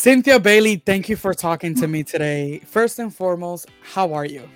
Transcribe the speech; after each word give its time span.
Cynthia 0.00 0.40
Bailey, 0.40 0.76
thank 0.76 1.10
you 1.10 1.16
for 1.16 1.34
talking 1.34 1.74
to 1.74 1.86
me 1.86 2.02
today. 2.02 2.60
First 2.60 2.98
and 2.98 3.14
foremost, 3.14 3.66
how 3.82 4.14
are 4.14 4.24
you? 4.24 4.48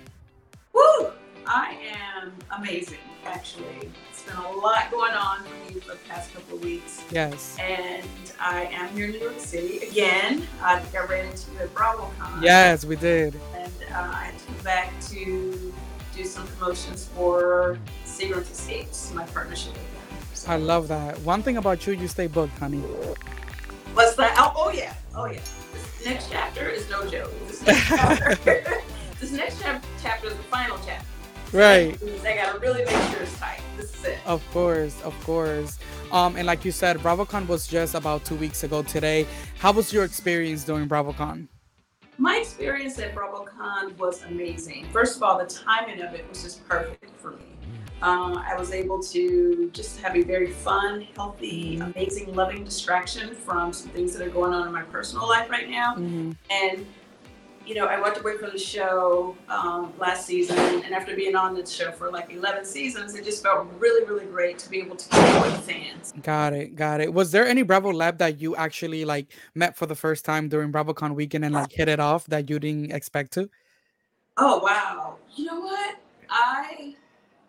Woo! 0.73 1.11
I 1.45 1.77
am 2.17 2.33
amazing, 2.57 2.97
actually. 3.27 3.91
It's 4.09 4.23
been 4.23 4.37
a 4.37 4.51
lot 4.53 4.89
going 4.89 5.13
on 5.13 5.43
for 5.43 5.71
me 5.71 5.79
for 5.79 5.91
the 5.91 5.99
past 6.09 6.33
couple 6.33 6.57
of 6.57 6.63
weeks. 6.63 7.03
Yes. 7.11 7.57
And 7.59 8.03
I 8.39 8.63
am 8.73 8.89
here 8.95 9.05
in 9.05 9.11
New 9.11 9.19
York 9.19 9.37
City 9.37 9.87
again. 9.87 10.47
I 10.63 10.79
think 10.79 10.95
I 10.95 11.05
ran 11.05 11.27
into 11.27 11.51
you 11.51 11.59
at 11.59 11.75
BravoCon. 11.75 12.41
Yes, 12.41 12.83
we 12.83 12.95
did. 12.95 13.39
And 13.55 13.71
uh, 13.93 13.97
I 13.99 14.23
had 14.23 14.39
to 14.39 14.45
come 14.47 14.63
back 14.63 14.99
to 15.09 15.73
do 16.15 16.23
some 16.23 16.47
promotions 16.47 17.07
for 17.15 17.77
Seagram's 18.03 18.49
Escapes, 18.49 19.13
my 19.13 19.25
partnership 19.25 19.73
with 19.73 19.93
them. 19.93 20.19
So, 20.33 20.51
I 20.51 20.55
love 20.55 20.87
that. 20.87 21.19
One 21.19 21.43
thing 21.43 21.57
about 21.57 21.85
you, 21.85 21.93
you 21.93 22.07
stay 22.07 22.25
booked, 22.25 22.57
honey. 22.57 22.81
What's 23.95 24.15
that? 24.15 24.35
Oh, 24.37 24.53
oh 24.55 24.71
yeah, 24.71 24.93
oh 25.15 25.25
yeah. 25.25 25.39
This 25.73 26.05
next 26.05 26.29
chapter 26.29 26.69
is 26.69 26.89
no 26.89 27.07
joke. 27.09 27.31
This 27.47 27.61
next 27.65 27.87
chapter, 27.87 28.35
this 29.19 29.31
next 29.31 29.61
chapter 30.01 30.27
is 30.27 30.33
the 30.33 30.43
final 30.43 30.77
chapter. 30.85 31.05
Right. 31.53 31.97
I 32.25 32.35
gotta 32.35 32.59
really 32.59 32.83
make 32.83 32.95
sure 33.11 33.21
it's 33.21 33.39
tight. 33.39 33.61
This 33.77 33.95
is 33.95 34.05
it. 34.05 34.19
Of 34.25 34.43
course, 34.51 35.01
of 35.03 35.17
course. 35.23 35.79
Um, 36.11 36.35
and 36.35 36.45
like 36.45 36.65
you 36.65 36.71
said, 36.71 36.97
BravoCon 36.97 37.47
was 37.47 37.67
just 37.67 37.95
about 37.95 38.25
two 38.25 38.35
weeks 38.35 38.63
ago 38.63 38.83
today. 38.83 39.25
How 39.59 39.71
was 39.71 39.93
your 39.93 40.03
experience 40.03 40.63
during 40.63 40.87
BravoCon? 40.87 41.47
My 42.17 42.37
experience 42.37 42.99
at 42.99 43.15
BravoCon 43.15 43.97
was 43.97 44.23
amazing. 44.23 44.87
First 44.91 45.17
of 45.17 45.23
all, 45.23 45.37
the 45.37 45.45
timing 45.45 46.01
of 46.01 46.13
it 46.13 46.27
was 46.29 46.43
just 46.43 46.67
perfect 46.67 47.09
for 47.19 47.31
me. 47.31 47.54
Uh, 48.01 48.41
I 48.45 48.55
was 48.57 48.71
able 48.71 49.01
to 49.01 49.69
just 49.73 49.99
have 50.01 50.15
a 50.15 50.21
very 50.21 50.51
fun, 50.51 51.07
healthy, 51.15 51.77
amazing, 51.77 52.35
loving 52.35 52.63
distraction 52.63 53.33
from 53.33 53.73
some 53.73 53.89
things 53.89 54.13
that 54.13 54.25
are 54.25 54.29
going 54.29 54.53
on 54.53 54.67
in 54.67 54.73
my 54.73 54.83
personal 54.83 55.27
life 55.27 55.49
right 55.49 55.69
now. 55.69 55.95
Mhm. 55.95 56.35
And, 56.51 56.85
you 57.65 57.73
know, 57.73 57.85
I 57.87 57.99
walked 57.99 58.19
away 58.19 58.37
from 58.37 58.51
the 58.51 58.59
show 58.59 59.35
um, 59.49 59.93
last 59.97 60.27
season, 60.27 60.57
and 60.59 60.93
after 60.93 61.15
being 61.15 61.35
on 61.35 61.55
the 61.55 61.65
show 61.65 61.91
for 61.91 62.11
like 62.11 62.31
11 62.31 62.65
seasons, 62.65 63.15
it 63.15 63.23
just 63.23 63.41
felt 63.41 63.65
really, 63.79 64.05
really 64.05 64.25
great 64.25 64.59
to 64.59 64.69
be 64.69 64.79
able 64.79 64.97
to 64.97 65.09
connect 65.09 65.45
with 65.45 65.61
fans. 65.61 66.13
Got 66.21 66.53
it, 66.53 66.75
got 66.75 67.01
it. 67.01 67.11
Was 67.11 67.31
there 67.31 67.47
any 67.47 67.63
Bravo 67.63 67.91
Lab 67.91 68.19
that 68.19 68.39
you 68.39 68.55
actually 68.55 69.03
like 69.05 69.31
met 69.55 69.75
for 69.75 69.85
the 69.87 69.95
first 69.95 70.25
time 70.25 70.47
during 70.47 70.71
BravoCon 70.71 71.15
weekend 71.15 71.43
and 71.45 71.55
like 71.55 71.71
hit 71.71 71.87
it 71.87 71.99
off 71.99 72.25
that 72.27 72.49
you 72.49 72.59
didn't 72.59 72.91
expect 72.91 73.31
to? 73.33 73.49
Oh, 74.37 74.59
wow. 74.59 75.15
You 75.33 75.45
know 75.45 75.61
what? 75.61 75.95
I 76.29 76.95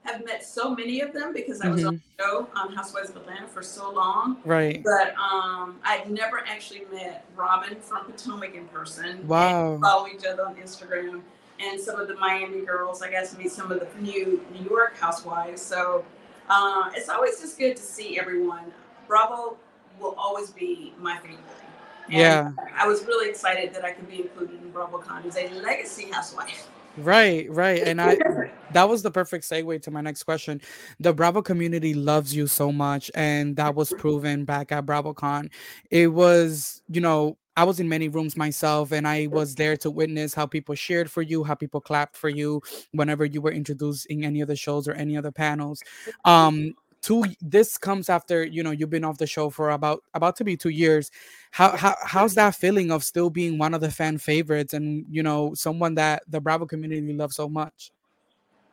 have 0.06 0.24
met 0.24 0.44
so 0.44 0.74
many 0.74 1.00
of 1.00 1.12
them 1.12 1.32
because 1.32 1.60
I 1.60 1.68
was 1.68 1.84
on 1.84 1.96
the 1.96 2.22
show 2.22 2.48
on 2.54 2.72
Housewives 2.74 3.10
of 3.10 3.16
Atlanta 3.16 3.46
for 3.46 3.62
so 3.62 3.90
long. 3.90 4.38
Right. 4.44 4.82
But 4.82 5.14
um, 5.16 5.78
I'd 5.84 6.10
never 6.10 6.40
actually 6.46 6.84
met 6.92 7.24
Robyn 7.36 7.80
from 7.80 8.06
Potomac 8.06 8.54
in 8.54 8.66
person. 8.68 9.26
Wow. 9.26 9.74
And 9.74 9.82
follow 9.82 10.06
each 10.08 10.24
other 10.24 10.46
on 10.46 10.54
Instagram. 10.56 11.22
And 11.58 11.80
some 11.80 11.98
of 11.98 12.08
the 12.08 12.14
Miami 12.16 12.64
girls, 12.64 13.02
I 13.02 13.10
got 13.10 13.26
to 13.28 13.38
meet 13.38 13.50
some 13.50 13.72
of 13.72 13.80
the 13.80 13.88
new 14.00 14.44
New 14.52 14.68
York 14.68 14.96
housewives. 14.98 15.62
So 15.62 16.04
uh, 16.48 16.90
it's 16.94 17.08
always 17.08 17.40
just 17.40 17.58
good 17.58 17.76
to 17.76 17.82
see 17.82 18.18
everyone. 18.18 18.72
Bravo 19.08 19.56
will 19.98 20.14
always 20.18 20.50
be 20.50 20.92
my 20.98 21.16
favorite. 21.18 21.38
And 22.06 22.14
Yeah. 22.14 22.50
I 22.76 22.86
was 22.86 23.04
really 23.04 23.28
excited 23.28 23.74
that 23.74 23.84
I 23.84 23.92
could 23.92 24.08
be 24.08 24.22
included 24.22 24.62
in 24.62 24.72
BravoCon 24.72 25.24
as 25.26 25.36
a 25.36 25.48
legacy 25.60 26.10
housewife. 26.10 26.68
Right, 26.96 27.50
right. 27.50 27.82
And 27.84 28.00
I 28.00 28.16
that 28.70 28.88
was 28.88 29.02
the 29.02 29.10
perfect 29.10 29.44
segue 29.44 29.82
to 29.82 29.90
my 29.90 30.00
next 30.00 30.24
question. 30.24 30.60
The 30.98 31.12
Bravo 31.12 31.42
community 31.42 31.94
loves 31.94 32.34
you 32.34 32.46
so 32.46 32.72
much, 32.72 33.10
and 33.14 33.56
that 33.56 33.74
was 33.74 33.92
proven 33.98 34.44
back 34.44 34.72
at 34.72 34.86
BravoCon. 34.86 35.50
It 35.90 36.08
was, 36.08 36.82
you 36.88 37.00
know, 37.00 37.36
I 37.56 37.64
was 37.64 37.80
in 37.80 37.88
many 37.88 38.08
rooms 38.08 38.36
myself, 38.36 38.92
and 38.92 39.06
I 39.06 39.28
was 39.28 39.54
there 39.54 39.76
to 39.78 39.90
witness 39.90 40.34
how 40.34 40.46
people 40.46 40.74
cheered 40.74 41.10
for 41.10 41.22
you, 41.22 41.44
how 41.44 41.54
people 41.54 41.80
clapped 41.80 42.16
for 42.16 42.28
you 42.28 42.60
whenever 42.92 43.24
you 43.24 43.40
were 43.40 43.52
introduced 43.52 44.06
in 44.06 44.24
any 44.24 44.40
of 44.40 44.48
the 44.48 44.56
shows 44.56 44.88
or 44.88 44.92
any 44.92 45.16
other 45.16 45.32
panels. 45.32 45.82
Um, 46.24 46.74
two 47.06 47.24
this 47.40 47.78
comes 47.78 48.08
after 48.08 48.44
you 48.44 48.64
know 48.64 48.72
you've 48.72 48.90
been 48.90 49.04
off 49.04 49.16
the 49.16 49.26
show 49.26 49.48
for 49.48 49.70
about 49.70 50.02
about 50.14 50.34
to 50.36 50.44
be 50.44 50.56
two 50.56 50.70
years. 50.70 51.10
How, 51.52 51.76
how 51.76 51.94
how's 52.04 52.34
that 52.34 52.56
feeling 52.56 52.90
of 52.90 53.04
still 53.04 53.30
being 53.30 53.58
one 53.58 53.74
of 53.74 53.80
the 53.80 53.90
fan 53.90 54.18
favorites 54.18 54.74
and 54.74 55.06
you 55.08 55.22
know 55.22 55.54
someone 55.54 55.94
that 55.94 56.24
the 56.28 56.40
Bravo 56.40 56.66
community 56.66 57.12
loves 57.12 57.36
so 57.36 57.48
much? 57.48 57.92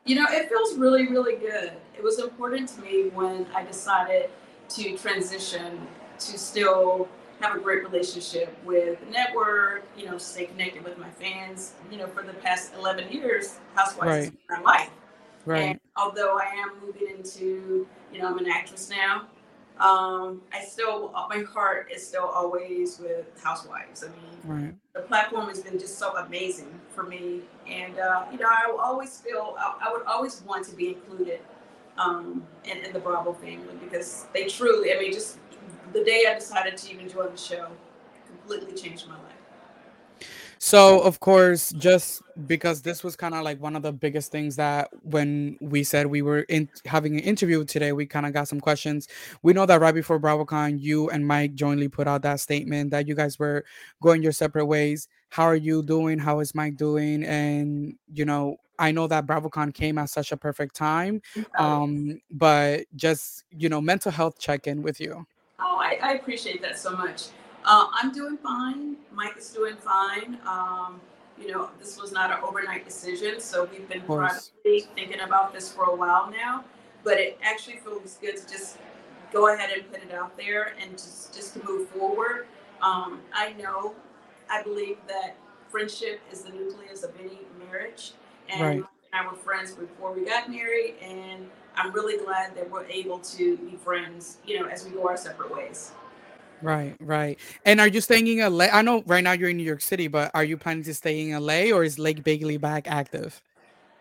You 0.05 0.15
know, 0.15 0.25
it 0.29 0.49
feels 0.49 0.77
really, 0.77 1.07
really 1.07 1.37
good. 1.37 1.73
It 1.95 2.03
was 2.03 2.19
important 2.19 2.69
to 2.69 2.81
me 2.81 3.09
when 3.09 3.45
I 3.55 3.63
decided 3.63 4.31
to 4.69 4.97
transition 4.97 5.87
to 6.19 6.37
still 6.37 7.07
have 7.39 7.55
a 7.55 7.59
great 7.59 7.83
relationship 7.83 8.57
with 8.65 8.99
the 8.99 9.11
network, 9.11 9.85
you 9.95 10.05
know, 10.05 10.17
stay 10.17 10.45
connected 10.45 10.83
with 10.83 10.97
my 10.97 11.09
fans. 11.09 11.73
You 11.89 11.99
know, 11.99 12.07
for 12.07 12.23
the 12.23 12.33
past 12.33 12.73
11 12.77 13.11
years, 13.11 13.59
Housewives 13.75 14.27
is 14.27 14.33
my 14.49 14.59
life. 14.59 14.89
Right. 15.45 15.61
And 15.71 15.79
although 15.97 16.37
I 16.37 16.45
am 16.45 16.71
moving 16.85 17.07
into, 17.09 17.87
you 18.11 18.21
know, 18.21 18.27
I'm 18.27 18.37
an 18.37 18.47
actress 18.47 18.89
now, 18.89 19.27
um, 19.79 20.41
I 20.53 20.63
still, 20.63 21.11
my 21.29 21.39
heart 21.43 21.91
is 21.93 22.05
still 22.07 22.25
always 22.25 22.99
with 22.99 23.25
Housewives. 23.43 24.03
I 24.03 24.07
mean, 24.07 24.37
Right. 24.43 24.75
the 24.93 25.01
platform 25.01 25.47
has 25.47 25.61
been 25.61 25.79
just 25.79 25.97
so 25.97 26.15
amazing 26.17 26.79
for 26.93 27.03
me 27.03 27.41
and 27.67 27.97
uh, 27.99 28.25
you 28.31 28.37
know 28.37 28.47
i 28.47 28.69
will 28.69 28.79
always 28.79 29.19
feel 29.21 29.55
I, 29.57 29.87
I 29.87 29.91
would 29.91 30.03
always 30.05 30.41
want 30.43 30.65
to 30.67 30.75
be 30.75 30.89
included 30.89 31.39
um, 31.97 32.45
in, 32.65 32.77
in 32.79 32.93
the 32.93 32.99
bravo 32.99 33.33
family 33.33 33.75
because 33.81 34.27
they 34.33 34.45
truly 34.47 34.93
i 34.93 34.99
mean 34.99 35.11
just 35.13 35.39
the 35.93 36.03
day 36.03 36.25
i 36.29 36.35
decided 36.35 36.77
to 36.77 36.93
even 36.93 37.09
join 37.09 37.31
the 37.31 37.37
show 37.37 37.67
completely 38.27 38.73
changed 38.79 39.07
my 39.07 39.15
life 39.15 39.33
So 40.59 40.99
of 41.01 41.19
course, 41.19 41.73
just 41.77 42.22
because 42.47 42.81
this 42.81 43.03
was 43.03 43.15
kind 43.15 43.33
of 43.35 43.43
like 43.43 43.61
one 43.61 43.75
of 43.75 43.81
the 43.83 43.91
biggest 43.91 44.31
things 44.31 44.55
that 44.55 44.89
when 45.03 45.57
we 45.61 45.83
said 45.83 46.07
we 46.07 46.21
were 46.21 46.39
in 46.41 46.69
having 46.85 47.13
an 47.13 47.19
interview 47.19 47.63
today, 47.63 47.91
we 47.91 48.05
kind 48.05 48.25
of 48.25 48.33
got 48.33 48.47
some 48.47 48.59
questions. 48.59 49.07
We 49.41 49.53
know 49.53 49.65
that 49.65 49.79
right 49.81 49.93
before 49.93 50.19
BravoCon, 50.19 50.81
you 50.81 51.09
and 51.09 51.27
Mike 51.27 51.55
jointly 51.55 51.87
put 51.87 52.07
out 52.07 52.21
that 52.23 52.39
statement 52.39 52.91
that 52.91 53.07
you 53.07 53.15
guys 53.15 53.37
were 53.39 53.65
going 54.01 54.23
your 54.23 54.31
separate 54.31 54.65
ways. 54.65 55.07
How 55.29 55.43
are 55.43 55.55
you 55.55 55.83
doing? 55.83 56.19
How 56.19 56.39
is 56.39 56.53
Mike 56.53 56.77
doing? 56.77 57.23
And 57.23 57.95
you 58.11 58.25
know, 58.25 58.57
I 58.79 58.91
know 58.91 59.07
that 59.07 59.25
BravoCon 59.25 59.73
came 59.73 59.97
at 59.97 60.09
such 60.09 60.31
a 60.31 60.37
perfect 60.37 60.75
time. 60.75 61.21
Um, 61.57 62.19
but 62.31 62.85
just 62.95 63.43
you 63.51 63.69
know, 63.69 63.81
mental 63.81 64.11
health 64.11 64.39
check-in 64.39 64.81
with 64.81 64.99
you. 64.99 65.25
oh 65.59 65.77
I, 65.79 65.99
I 66.01 66.13
appreciate 66.13 66.61
that 66.61 66.77
so 66.77 66.91
much 66.91 67.27
uh, 67.65 67.87
i'm 67.93 68.11
doing 68.11 68.37
fine 68.37 68.97
mike 69.11 69.37
is 69.37 69.49
doing 69.49 69.75
fine 69.77 70.37
um, 70.45 70.99
you 71.43 71.51
know 71.51 71.69
this 71.79 71.99
was 71.99 72.11
not 72.11 72.31
an 72.31 72.37
overnight 72.43 72.85
decision 72.85 73.39
so 73.39 73.67
we've 73.71 73.87
been 73.89 74.01
privately 74.01 74.81
thinking 74.95 75.19
about 75.19 75.53
this 75.53 75.71
for 75.71 75.85
a 75.85 75.95
while 75.95 76.29
now. 76.31 76.63
But 77.03 77.19
it 77.19 77.37
actually 77.43 77.77
feels 77.77 78.17
good 78.21 78.37
to 78.37 78.47
just 78.49 78.77
go 79.33 79.53
ahead 79.53 79.71
and 79.71 79.91
put 79.91 80.01
it 80.01 80.13
out 80.13 80.37
there 80.37 80.73
and 80.81 80.91
just 80.91 81.33
just 81.33 81.53
to 81.55 81.65
move 81.65 81.89
forward. 81.89 82.47
Um, 82.81 83.21
i 83.33 83.53
know 83.53 83.95
i 84.49 84.61
believe 84.61 84.97
that 85.07 85.35
friendship 85.69 86.19
is 86.31 86.43
the 86.43 86.51
nucleus 86.51 87.03
of 87.03 87.11
any 87.19 87.39
marriage. 87.65 88.13
And 88.49 88.61
Right. 88.61 88.75
And 88.77 88.85
i 89.13 89.25
were 89.27 89.37
friends 89.37 89.73
before 89.73 90.11
we 90.11 90.25
got 90.25 90.49
married 90.49 90.95
and 91.01 91.49
i'm 91.75 91.91
really 91.93 92.23
glad 92.23 92.55
that 92.55 92.69
we're 92.69 92.85
able 92.85 93.19
to 93.19 93.57
be 93.57 93.77
friends 93.77 94.37
you 94.45 94.59
know 94.59 94.67
as 94.67 94.85
we 94.85 94.91
go 94.91 95.07
our 95.07 95.17
separate 95.17 95.53
ways 95.53 95.91
Right, 96.63 96.95
right. 97.01 97.37
And 97.65 97.81
are 97.81 97.89
you 97.89 97.99
staying 97.99 98.27
in 98.27 98.39
LA? 98.39 98.67
I 98.71 98.81
know 98.81 99.03
right 99.05 99.23
now 99.23 99.33
you're 99.33 99.49
in 99.49 99.57
New 99.57 99.63
York 99.63 99.81
City, 99.81 100.07
but 100.07 100.31
are 100.33 100.45
you 100.45 100.55
planning 100.55 100.83
to 100.85 100.93
stay 100.93 101.29
in 101.29 101.37
LA 101.37 101.75
or 101.75 101.83
is 101.83 101.99
Lake 101.99 102.23
Bailey 102.23 102.55
back 102.55 102.87
active? 102.87 103.41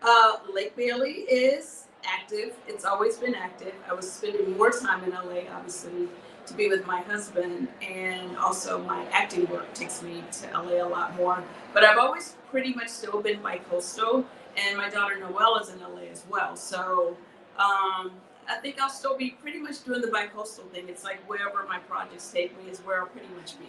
Uh, 0.01 0.37
Lake 0.55 0.77
Bailey 0.77 1.27
is 1.29 1.87
active. 2.05 2.53
It's 2.69 2.85
always 2.85 3.17
been 3.17 3.35
active. 3.35 3.75
I 3.91 3.95
was 3.95 4.11
spending 4.11 4.57
more 4.57 4.71
time 4.71 5.03
in 5.03 5.11
LA, 5.11 5.53
obviously, 5.53 6.07
to 6.47 6.55
be 6.55 6.69
with 6.69 6.87
my 6.87 7.01
husband, 7.01 7.67
and 7.83 8.37
also 8.37 8.81
my 8.85 9.07
acting 9.11 9.47
work 9.47 9.73
takes 9.75 10.01
me 10.01 10.23
to 10.31 10.47
LA 10.53 10.85
a 10.85 10.89
lot 10.89 11.17
more. 11.17 11.43
But 11.75 11.83
I've 11.83 11.99
always 11.99 12.37
pretty 12.49 12.75
much 12.75 12.89
still 12.91 13.21
been 13.21 13.43
bi-coastal, 13.43 14.25
and 14.57 14.77
my 14.77 14.89
daughter 14.89 15.19
Noelle 15.19 15.59
is 15.59 15.69
in 15.69 15.81
LA 15.81 16.11
as 16.13 16.25
well. 16.31 16.55
So 16.55 17.17
um, 17.59 18.13
I 18.49 18.57
think 18.57 18.81
I'll 18.81 18.91
still 18.91 19.17
be 19.17 19.31
pretty 19.31 19.59
much 19.59 19.85
doing 19.85 20.01
the 20.01 20.09
bi-coastal 20.09 20.65
thing. 20.67 20.89
It's 20.89 21.05
like 21.05 21.21
wherever 21.29 21.65
my 21.69 21.79
projects 21.79 22.31
take 22.31 22.57
me 22.63 22.71
is 22.71 22.81
where 22.81 23.01
I'll 23.01 23.07
pretty 23.07 23.29
much 23.37 23.59
be. 23.59 23.67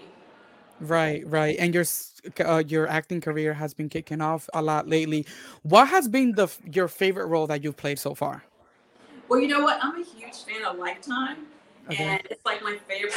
Right, 0.80 1.26
right. 1.28 1.56
And 1.60 1.74
your 1.74 1.86
uh, 2.44 2.64
your 2.68 2.88
acting 2.88 3.22
career 3.22 3.54
has 3.54 3.74
been 3.74 3.90
kicking 3.90 4.22
off 4.22 4.50
a 4.54 4.62
lot 4.62 4.88
lately. 4.88 5.26
What 5.62 5.88
has 5.90 6.08
been 6.08 6.34
the 6.34 6.48
your 6.72 6.88
favorite 6.88 7.28
role 7.28 7.48
that 7.48 7.64
you've 7.64 7.78
played 7.78 8.00
so 8.00 8.16
far? 8.16 8.44
Well, 9.30 9.40
you 9.40 9.48
know 9.48 9.62
what? 9.62 9.80
I'm 9.82 10.02
a 10.02 10.04
huge 10.04 10.44
fan 10.44 10.66
of 10.66 10.78
Lifetime. 10.78 11.48
Okay. 11.90 12.04
And 12.04 12.22
it's 12.30 12.46
like 12.46 12.62
my 12.64 12.78
favorite 12.88 13.14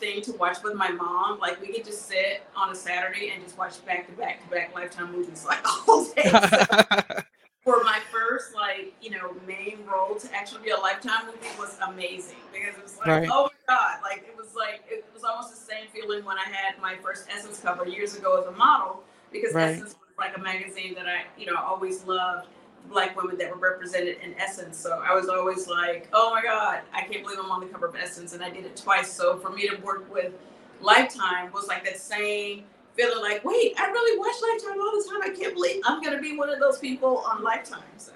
thing 0.00 0.22
to 0.22 0.32
watch 0.32 0.58
with 0.62 0.74
my 0.74 0.90
mom. 0.90 1.38
Like 1.38 1.60
we 1.60 1.72
could 1.72 1.84
just 1.84 2.06
sit 2.06 2.42
on 2.56 2.70
a 2.70 2.74
Saturday 2.74 3.30
and 3.30 3.42
just 3.42 3.56
watch 3.56 3.84
back 3.86 4.06
to 4.06 4.12
back 4.12 4.42
to 4.42 4.50
back 4.54 4.74
Lifetime 4.74 5.12
movies 5.12 5.44
like 5.44 5.64
all 5.88 6.04
day. 6.04 6.30
So 6.30 7.22
for 7.68 7.84
my 7.84 8.00
first 8.10 8.54
like 8.54 8.94
you 9.02 9.10
know 9.10 9.34
main 9.46 9.78
role 9.86 10.18
to 10.18 10.34
actually 10.34 10.62
be 10.62 10.70
a 10.70 10.76
Lifetime 10.76 11.26
movie 11.26 11.48
was 11.58 11.76
amazing 11.86 12.38
because 12.50 12.76
it 12.76 12.82
was 12.82 12.96
like 12.98 13.08
Right. 13.08 13.28
oh 13.30 13.44
my 13.44 13.74
god, 13.74 13.98
like 14.02 14.24
it 14.26 14.34
was 14.36 14.54
like 14.54 14.82
it 14.88 15.04
was 15.12 15.22
almost 15.22 15.50
the 15.50 15.60
same 15.60 15.86
feeling 15.92 16.24
when 16.24 16.38
I 16.38 16.44
had 16.44 16.80
my 16.80 16.96
first 17.02 17.26
Essence 17.30 17.60
cover 17.60 17.86
years 17.86 18.16
ago 18.16 18.40
as 18.40 18.46
a 18.46 18.52
model 18.52 19.02
because 19.30 19.52
Right. 19.52 19.72
Essence 19.72 19.90
was 20.00 20.08
like 20.16 20.34
a 20.36 20.40
magazine 20.40 20.94
that 20.94 21.06
I, 21.06 21.24
you 21.38 21.44
know, 21.44 21.56
always 21.56 22.04
loved 22.04 22.48
black 22.88 23.20
women 23.20 23.36
that 23.36 23.50
were 23.50 23.58
represented 23.58 24.16
in 24.22 24.34
Essence. 24.38 24.78
So 24.78 25.02
I 25.06 25.14
was 25.14 25.28
always 25.28 25.68
like, 25.68 26.08
oh 26.14 26.30
my 26.30 26.42
God, 26.42 26.80
I 26.94 27.02
can't 27.02 27.22
believe 27.22 27.38
I'm 27.38 27.50
on 27.50 27.60
the 27.60 27.66
cover 27.66 27.86
of 27.86 27.96
Essence. 27.96 28.32
And 28.32 28.42
I 28.42 28.48
did 28.48 28.64
it 28.64 28.76
twice. 28.76 29.12
So 29.12 29.36
for 29.36 29.50
me 29.50 29.68
to 29.68 29.76
work 29.82 30.10
with 30.10 30.32
Lifetime 30.80 31.52
was 31.52 31.66
like 31.68 31.84
that 31.84 31.98
same 31.98 32.64
feeling 32.98 33.22
like, 33.22 33.44
wait, 33.44 33.74
I 33.78 33.86
really 33.86 34.18
watch 34.18 34.34
Lifetime 34.42 34.80
all 34.80 34.90
the 34.92 35.08
time. 35.08 35.22
I 35.22 35.38
can't 35.38 35.54
believe 35.54 35.80
I'm 35.86 36.02
gonna 36.02 36.20
be 36.20 36.36
one 36.36 36.50
of 36.50 36.58
those 36.58 36.78
people 36.78 37.18
on 37.18 37.42
Lifetime. 37.42 37.82
So 37.96 38.12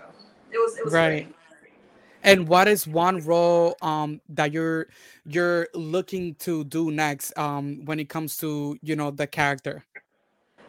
it 0.50 0.58
was 0.58 0.76
it 0.76 0.84
was 0.84 0.92
Right. 0.92 1.24
great. 1.24 1.36
And 2.24 2.48
what 2.48 2.68
is 2.68 2.86
one 2.86 3.18
role 3.24 3.76
um 3.82 4.20
that 4.28 4.52
you're 4.52 4.88
you're 5.24 5.68
looking 5.74 6.34
to 6.36 6.64
do 6.64 6.90
next 6.90 7.36
um 7.38 7.84
when 7.84 8.00
it 8.00 8.08
comes 8.08 8.36
to, 8.38 8.76
you 8.82 8.96
know, 8.96 9.10
the 9.10 9.26
character? 9.26 9.84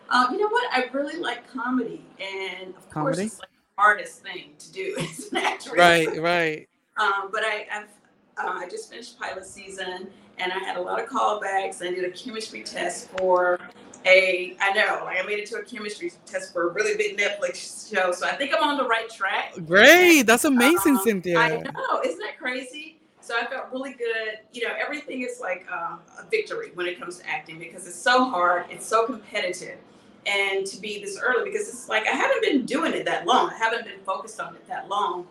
Um, 0.10 0.28
you 0.32 0.40
know 0.40 0.48
what? 0.50 0.72
I 0.72 0.86
really 0.92 1.20
like 1.20 1.48
comedy, 1.52 2.06
and 2.20 2.76
of 2.76 2.88
course, 2.92 3.18
it's 3.20 3.40
like 3.40 3.50
the 3.50 3.82
hardest 3.82 4.22
thing 4.22 4.52
to 4.60 4.72
do 4.72 4.96
as 5.00 5.32
an 5.32 5.38
actress. 5.38 5.74
Right, 5.76 6.22
right. 6.22 6.68
Um, 6.98 7.30
but 7.32 7.42
I, 7.44 7.66
I've, 7.72 7.90
uh, 8.38 8.60
I 8.60 8.70
just 8.70 8.92
finished 8.92 9.20
pilot 9.20 9.46
season, 9.46 10.10
and 10.38 10.52
I 10.52 10.60
had 10.60 10.78
a 10.78 10.82
lot 10.82 11.02
of 11.02 11.08
callbacks. 11.10 11.82
I 11.82 11.92
did 11.92 12.04
a 12.04 12.12
chemistry 12.12 12.64
test 12.64 13.10
for 13.18 13.60
a. 14.06 14.56
I 14.60 14.74
know, 14.74 15.02
like 15.06 15.18
I 15.22 15.26
made 15.26 15.40
it 15.40 15.46
to 15.48 15.58
a 15.58 15.64
chemistry 15.64 16.12
test 16.26 16.54
for 16.54 16.70
a 16.70 16.74
really 16.74 16.98
big 16.98 17.18
Netflix 17.18 17.94
show, 17.94 18.12
so 18.12 18.28
I 18.28 18.36
think 18.36 18.54
I'm 18.56 18.64
on 18.64 18.78
the 18.78 18.88
right 18.88 19.10
track. 19.10 19.54
Great. 19.66 20.24
That's 20.24 20.46
amazing, 20.46 20.94
Um, 20.94 21.00
I 21.00 21.04
Cynthia. 21.04 21.50
know, 21.64 22.02
isn't 22.04 22.20
that 22.20 22.38
crazy? 22.38 23.00
So 23.22 23.36
I 23.40 23.46
felt 23.46 23.68
really 23.72 23.94
good. 23.94 24.40
You 24.52 24.68
know, 24.68 24.74
everything 24.78 25.22
is 25.22 25.40
like 25.40 25.66
um, 25.72 26.00
a 26.20 26.26
victory 26.30 26.72
when 26.74 26.88
it 26.88 27.00
comes 27.00 27.20
to 27.20 27.30
acting 27.30 27.58
because 27.58 27.88
it's 27.88 27.96
so 27.96 28.26
hard, 28.26 28.66
it's 28.70 28.86
so 28.86 29.06
competitive, 29.06 29.78
and 30.26 30.66
to 30.66 30.82
be 30.82 31.00
this 31.02 31.18
early 31.22 31.50
because 31.50 31.70
it's 31.70 31.88
like 31.88 32.06
I 32.06 32.12
haven't 32.12 32.42
been 32.42 32.66
doing 32.66 32.94
it 32.94 33.06
that 33.06 33.26
long. 33.26 33.50
I 33.50 33.56
haven't 33.58 33.86
been 33.86 34.00
focused 34.06 34.42
on 34.42 34.56
it 34.56 34.68
that 34.68 34.90
long, 34.90 35.26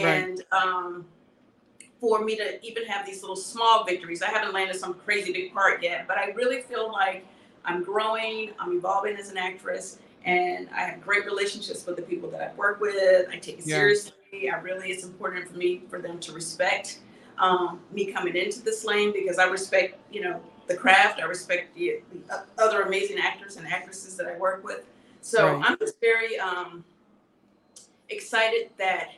and 0.00 0.42
um, 0.50 1.04
for 2.00 2.24
me 2.24 2.36
to 2.36 2.64
even 2.64 2.84
have 2.86 3.06
these 3.06 3.22
little 3.22 3.36
small 3.36 3.84
victories, 3.84 4.22
I 4.22 4.28
haven't 4.28 4.52
landed 4.52 4.76
some 4.76 4.94
crazy 4.94 5.32
big 5.32 5.52
part 5.52 5.82
yet. 5.82 6.06
But 6.06 6.18
I 6.18 6.26
really 6.30 6.62
feel 6.62 6.92
like 6.92 7.26
I'm 7.64 7.82
growing, 7.82 8.52
I'm 8.58 8.76
evolving 8.76 9.16
as 9.16 9.30
an 9.30 9.38
actress, 9.38 9.98
and 10.24 10.68
I 10.74 10.80
have 10.80 11.00
great 11.00 11.24
relationships 11.24 11.86
with 11.86 11.96
the 11.96 12.02
people 12.02 12.30
that 12.30 12.40
I 12.40 12.54
work 12.54 12.80
with. 12.80 13.28
I 13.30 13.36
take 13.38 13.58
it 13.58 13.66
Yeah. 13.66 13.76
seriously. 13.76 14.12
I 14.52 14.56
really, 14.60 14.90
it's 14.90 15.04
important 15.04 15.48
for 15.48 15.56
me 15.56 15.82
for 15.88 16.00
them 16.00 16.18
to 16.20 16.32
respect 16.32 17.00
um, 17.38 17.80
me 17.92 18.12
coming 18.12 18.34
into 18.36 18.62
this 18.62 18.84
lane 18.84 19.12
because 19.12 19.38
I 19.38 19.44
respect, 19.44 19.98
you 20.10 20.22
know, 20.22 20.40
the 20.66 20.74
craft. 20.74 21.20
I 21.20 21.24
respect 21.24 21.74
the, 21.74 22.00
the 22.28 22.44
other 22.58 22.82
amazing 22.82 23.18
actors 23.18 23.56
and 23.56 23.66
actresses 23.66 24.16
that 24.16 24.26
I 24.26 24.36
work 24.38 24.64
with. 24.64 24.84
So 25.20 25.46
Right. 25.46 25.62
I'm 25.64 25.78
just 25.78 26.00
very 26.00 26.38
um, 26.38 26.84
excited 28.08 28.70
that 28.78 29.10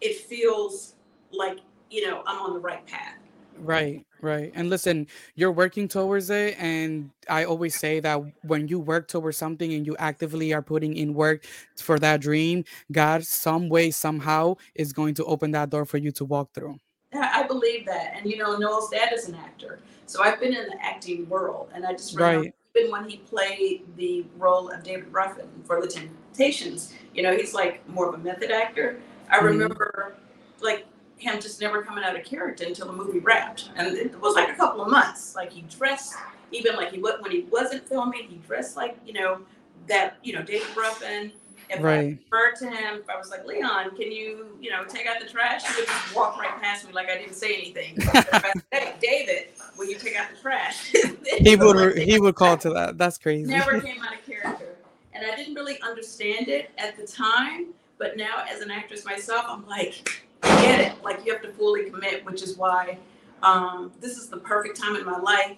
it 0.00 0.16
feels 0.16 0.94
like 1.32 1.60
you 1.94 2.06
know 2.06 2.22
I'm 2.26 2.38
on 2.40 2.52
the 2.54 2.60
right 2.60 2.84
path. 2.86 3.14
Right, 3.56 4.04
right. 4.20 4.50
And 4.54 4.68
listen, 4.68 5.06
you're 5.36 5.52
working 5.52 5.86
towards 5.86 6.28
it. 6.28 6.56
And 6.58 7.10
I 7.30 7.44
always 7.44 7.78
say 7.78 8.00
that 8.00 8.20
when 8.42 8.66
you 8.66 8.80
work 8.80 9.06
towards 9.06 9.36
something 9.36 9.72
and 9.72 9.86
you 9.86 9.96
actively 9.98 10.52
are 10.52 10.60
putting 10.60 10.96
in 10.96 11.14
work 11.14 11.46
for 11.76 11.98
that 12.00 12.20
dream, 12.20 12.64
God, 12.90 13.24
some 13.24 13.68
way, 13.68 13.92
somehow, 13.92 14.56
is 14.74 14.92
going 14.92 15.14
to 15.14 15.24
open 15.24 15.52
that 15.52 15.70
door 15.70 15.84
for 15.84 15.98
you 15.98 16.10
to 16.12 16.24
walk 16.24 16.52
through. 16.52 16.78
Yeah, 17.12 17.30
I 17.32 17.46
believe 17.46 17.86
that. 17.86 18.14
And 18.16 18.28
you 18.28 18.36
know, 18.36 18.56
Noelle's 18.56 18.90
dad 18.90 19.12
is 19.12 19.28
an 19.28 19.36
actor, 19.36 19.78
so 20.06 20.20
I've 20.20 20.40
been 20.40 20.52
in 20.52 20.66
the 20.66 20.84
acting 20.84 21.28
world, 21.28 21.70
and 21.72 21.86
I 21.86 21.92
just 21.92 22.16
remember 22.16 22.40
Right. 22.40 22.54
even 22.76 22.90
when 22.90 23.08
he 23.08 23.18
played 23.18 23.84
the 23.96 24.26
role 24.36 24.68
of 24.68 24.82
David 24.82 25.12
Ruffin 25.12 25.48
for 25.64 25.80
The 25.80 25.86
Temptations, 25.86 26.92
you 27.14 27.22
know, 27.22 27.36
he's 27.36 27.54
like 27.54 27.88
more 27.88 28.08
of 28.08 28.14
a 28.14 28.18
method 28.18 28.50
actor. 28.50 29.00
I 29.30 29.38
Mhm. 29.38 29.44
remember 29.44 30.16
like 30.60 30.86
him 31.16 31.40
just 31.40 31.60
never 31.60 31.82
coming 31.82 32.04
out 32.04 32.16
of 32.18 32.24
character 32.24 32.64
until 32.64 32.86
the 32.86 32.92
movie 32.92 33.18
wrapped, 33.20 33.70
and 33.76 33.96
it 33.96 34.20
was 34.20 34.34
like 34.34 34.48
a 34.48 34.54
couple 34.54 34.82
of 34.82 34.90
months. 34.90 35.34
Like 35.34 35.52
he 35.52 35.62
dressed, 35.62 36.14
even 36.52 36.76
like 36.76 36.92
he 36.92 37.00
wa- 37.00 37.16
when 37.20 37.30
he 37.32 37.46
wasn't 37.50 37.88
filming, 37.88 38.24
he 38.24 38.36
dressed 38.46 38.76
like 38.76 38.96
you 39.06 39.12
know 39.12 39.40
that 39.86 40.16
you 40.22 40.32
know 40.32 40.42
David 40.42 40.76
Ruffin. 40.76 41.32
If 41.70 41.82
I 41.82 42.18
referred 42.30 42.56
to 42.56 42.66
him, 42.66 42.98
if 43.00 43.08
I 43.08 43.16
was 43.16 43.30
like, 43.30 43.46
Leon, 43.46 43.96
can 43.96 44.12
you, 44.12 44.58
you 44.60 44.70
know, 44.70 44.84
take 44.84 45.06
out 45.06 45.18
the 45.18 45.26
trash? 45.26 45.64
He 45.64 45.80
would 45.80 45.88
just 45.88 46.14
walk 46.14 46.38
right 46.38 46.60
past 46.60 46.86
me 46.86 46.92
like 46.92 47.08
I 47.08 47.16
didn't 47.16 47.34
say 47.34 47.54
anything. 47.54 47.94
But 47.96 48.16
if 48.16 48.34
I 48.34 48.52
said, 48.52 48.62
hey, 48.70 48.94
David, 49.00 49.46
will 49.78 49.86
you 49.86 49.96
take 49.96 50.14
out 50.14 50.26
the 50.30 50.36
trash? 50.36 50.92
He 51.38 51.56
would 51.56 51.96
he 51.98 52.20
would 52.20 52.34
call 52.34 52.58
to 52.58 52.70
that. 52.74 52.98
That's 52.98 53.16
crazy. 53.16 53.50
never 53.50 53.80
came 53.82 54.02
out 54.02 54.12
of 54.14 54.24
character. 54.26 54.76
And 55.14 55.24
I 55.24 55.34
didn't 55.36 55.54
really 55.54 55.80
understand 55.80 56.48
it 56.48 56.70
at 56.76 56.96
the 56.96 57.06
time, 57.06 57.68
but 57.98 58.16
now 58.16 58.44
as 58.48 58.60
an 58.60 58.70
actress 58.70 59.04
myself, 59.04 59.44
I'm 59.48 59.66
like, 59.66 60.22
get 60.44 60.80
it. 60.80 61.04
Like 61.04 61.24
you 61.24 61.32
have 61.32 61.42
to 61.42 61.52
fully 61.52 61.90
commit, 61.90 62.24
which 62.24 62.42
is 62.42 62.56
why 62.56 62.98
um, 63.42 63.92
this 64.00 64.16
is 64.16 64.28
the 64.28 64.38
perfect 64.38 64.80
time 64.80 64.96
in 64.96 65.04
my 65.04 65.18
life 65.18 65.56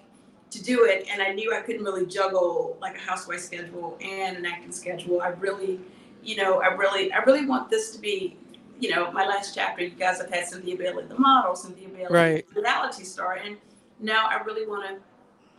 to 0.51 0.63
do 0.63 0.85
it. 0.85 1.07
And 1.11 1.21
I 1.21 1.33
knew 1.33 1.53
I 1.55 1.61
couldn't 1.61 1.83
really 1.83 2.05
juggle 2.05 2.77
like 2.81 2.95
a 2.95 2.99
housewife 2.99 3.39
schedule 3.41 3.97
and 4.01 4.37
an 4.37 4.45
acting 4.45 4.71
schedule. 4.71 5.21
I 5.21 5.29
really, 5.29 5.79
you 6.23 6.35
know, 6.37 6.61
I 6.61 6.67
really, 6.67 7.11
I 7.11 7.19
really 7.19 7.45
want 7.45 7.69
this 7.69 7.91
to 7.91 7.99
be, 7.99 8.37
you 8.79 8.89
know, 8.93 9.11
my 9.11 9.25
last 9.25 9.55
chapter. 9.55 9.83
You 9.83 9.89
guys 9.91 10.19
have 10.19 10.29
had 10.29 10.47
Cynthia 10.47 10.77
Bailey, 10.77 11.05
the 11.05 11.17
model, 11.19 11.55
Cynthia 11.55 11.89
Bailey, 11.89 12.13
Right. 12.13 12.45
the 12.53 12.61
reality 12.61 13.03
star, 13.03 13.33
and 13.43 13.57
now 13.99 14.27
I 14.27 14.41
really 14.43 14.67
want 14.67 14.87
to 14.87 14.97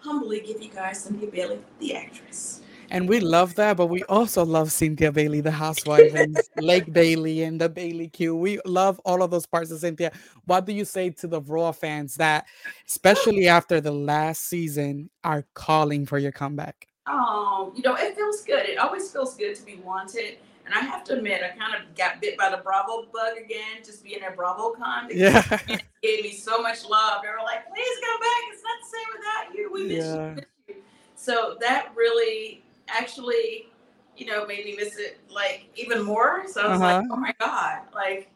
humbly 0.00 0.40
give 0.40 0.62
you 0.62 0.68
guys 0.70 1.02
Cynthia 1.02 1.28
Bailey, 1.30 1.58
the 1.80 1.96
actress. 1.96 2.60
And 2.90 3.08
we 3.08 3.20
love 3.20 3.54
that, 3.56 3.76
but 3.76 3.86
we 3.86 4.02
also 4.04 4.44
love 4.44 4.72
Cynthia 4.72 5.12
Bailey, 5.12 5.40
the 5.40 5.50
housewife, 5.50 6.14
and 6.14 6.38
Lake 6.56 6.90
Bailey 6.92 7.42
and 7.42 7.60
the 7.60 7.68
Bailey 7.68 8.08
Q. 8.08 8.34
We 8.34 8.60
love 8.64 8.98
all 9.04 9.22
of 9.22 9.30
those 9.30 9.46
parts 9.46 9.70
of 9.70 9.80
Cynthia. 9.80 10.12
What 10.46 10.64
do 10.64 10.72
you 10.72 10.84
say 10.84 11.10
to 11.10 11.26
the 11.26 11.40
Raw 11.42 11.72
fans 11.72 12.14
that, 12.16 12.46
especially 12.88 13.48
after 13.48 13.80
the 13.80 13.92
last 13.92 14.44
season, 14.46 15.10
are 15.22 15.44
calling 15.54 16.06
for 16.06 16.18
your 16.18 16.32
comeback? 16.32 16.88
Oh, 17.06 17.72
you 17.74 17.82
know, 17.82 17.94
it 17.94 18.14
feels 18.14 18.42
good. 18.42 18.66
It 18.66 18.78
always 18.78 19.10
feels 19.10 19.34
good 19.34 19.54
to 19.56 19.62
be 19.64 19.76
wanted. 19.84 20.38
And 20.64 20.74
I 20.74 20.80
have 20.80 21.02
to 21.04 21.14
admit, 21.16 21.42
I 21.42 21.56
kind 21.58 21.74
of 21.74 21.94
got 21.96 22.20
bit 22.20 22.36
by 22.36 22.50
the 22.50 22.58
Bravo 22.58 23.06
bug 23.12 23.38
again, 23.42 23.82
just 23.84 24.04
being 24.04 24.22
at 24.22 24.36
BravoCon. 24.36 25.08
Yeah. 25.10 25.40
fans 25.42 25.80
gave 26.02 26.24
me 26.24 26.32
so 26.32 26.60
much 26.60 26.84
love. 26.84 27.22
They 27.22 27.28
were 27.28 27.42
like, 27.42 27.66
please 27.68 27.98
come 28.04 28.20
back. 28.20 28.42
It's 28.52 28.62
not 28.62 28.76
the 28.82 28.88
same 28.96 29.08
without 29.16 29.54
you. 29.54 29.72
We 29.72 29.88
miss 29.88 30.04
Yeah. 30.04 30.34
you. 30.68 30.74
So 31.14 31.56
that 31.60 31.92
really 31.96 32.62
actually, 32.88 33.68
you 34.16 34.26
know, 34.26 34.46
made 34.46 34.64
me 34.64 34.74
miss 34.76 34.96
it 34.98 35.18
like 35.30 35.66
even 35.76 36.02
more. 36.02 36.44
So 36.48 36.62
I 36.62 36.70
was 36.70 36.80
like, 36.80 36.96
Uh-huh. 36.96 37.08
oh 37.12 37.16
my 37.16 37.34
God. 37.38 37.80
Like, 37.94 38.30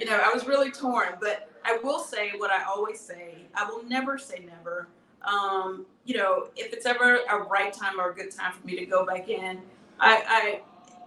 you 0.00 0.06
know, 0.06 0.16
I 0.16 0.32
was 0.32 0.46
really 0.46 0.70
torn. 0.70 1.14
But 1.20 1.50
I 1.64 1.78
will 1.82 1.98
say 2.00 2.32
what 2.36 2.50
I 2.50 2.64
always 2.64 3.00
say. 3.00 3.34
I 3.54 3.68
will 3.68 3.84
never 3.84 4.18
say 4.18 4.44
never. 4.46 4.88
Um, 5.22 5.84
you 6.04 6.16
know, 6.16 6.48
if 6.56 6.72
it's 6.72 6.86
ever 6.86 7.18
a 7.28 7.38
right 7.38 7.72
time 7.72 8.00
or 8.00 8.10
a 8.10 8.14
good 8.14 8.30
time 8.30 8.52
for 8.52 8.66
me 8.66 8.76
to 8.76 8.86
go 8.86 9.04
back 9.04 9.28
in, 9.28 9.60
I, 10.00 10.22
I 10.26 10.60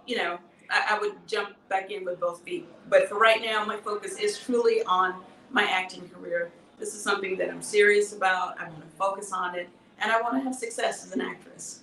you 0.06 0.16
know, 0.16 0.38
I, 0.70 0.96
I 0.96 0.98
would 0.98 1.14
jump 1.26 1.50
back 1.68 1.90
in 1.90 2.04
with 2.04 2.20
both 2.20 2.42
feet. 2.42 2.66
But 2.88 3.08
for 3.08 3.18
right 3.18 3.40
now, 3.42 3.64
my 3.64 3.76
focus 3.78 4.18
is 4.18 4.38
truly 4.38 4.82
on 4.84 5.14
my 5.50 5.64
acting 5.64 6.08
career. 6.08 6.50
This 6.78 6.94
is 6.94 7.02
something 7.02 7.36
that 7.38 7.50
I'm 7.50 7.62
serious 7.62 8.12
about. 8.14 8.60
I 8.60 8.68
want 8.68 8.80
to 8.82 8.96
focus 8.96 9.32
on 9.32 9.54
it, 9.54 9.68
and 10.00 10.10
I 10.10 10.20
want 10.20 10.34
to 10.36 10.40
have 10.40 10.54
success 10.54 11.04
as 11.04 11.12
an 11.12 11.20
actress. 11.20 11.80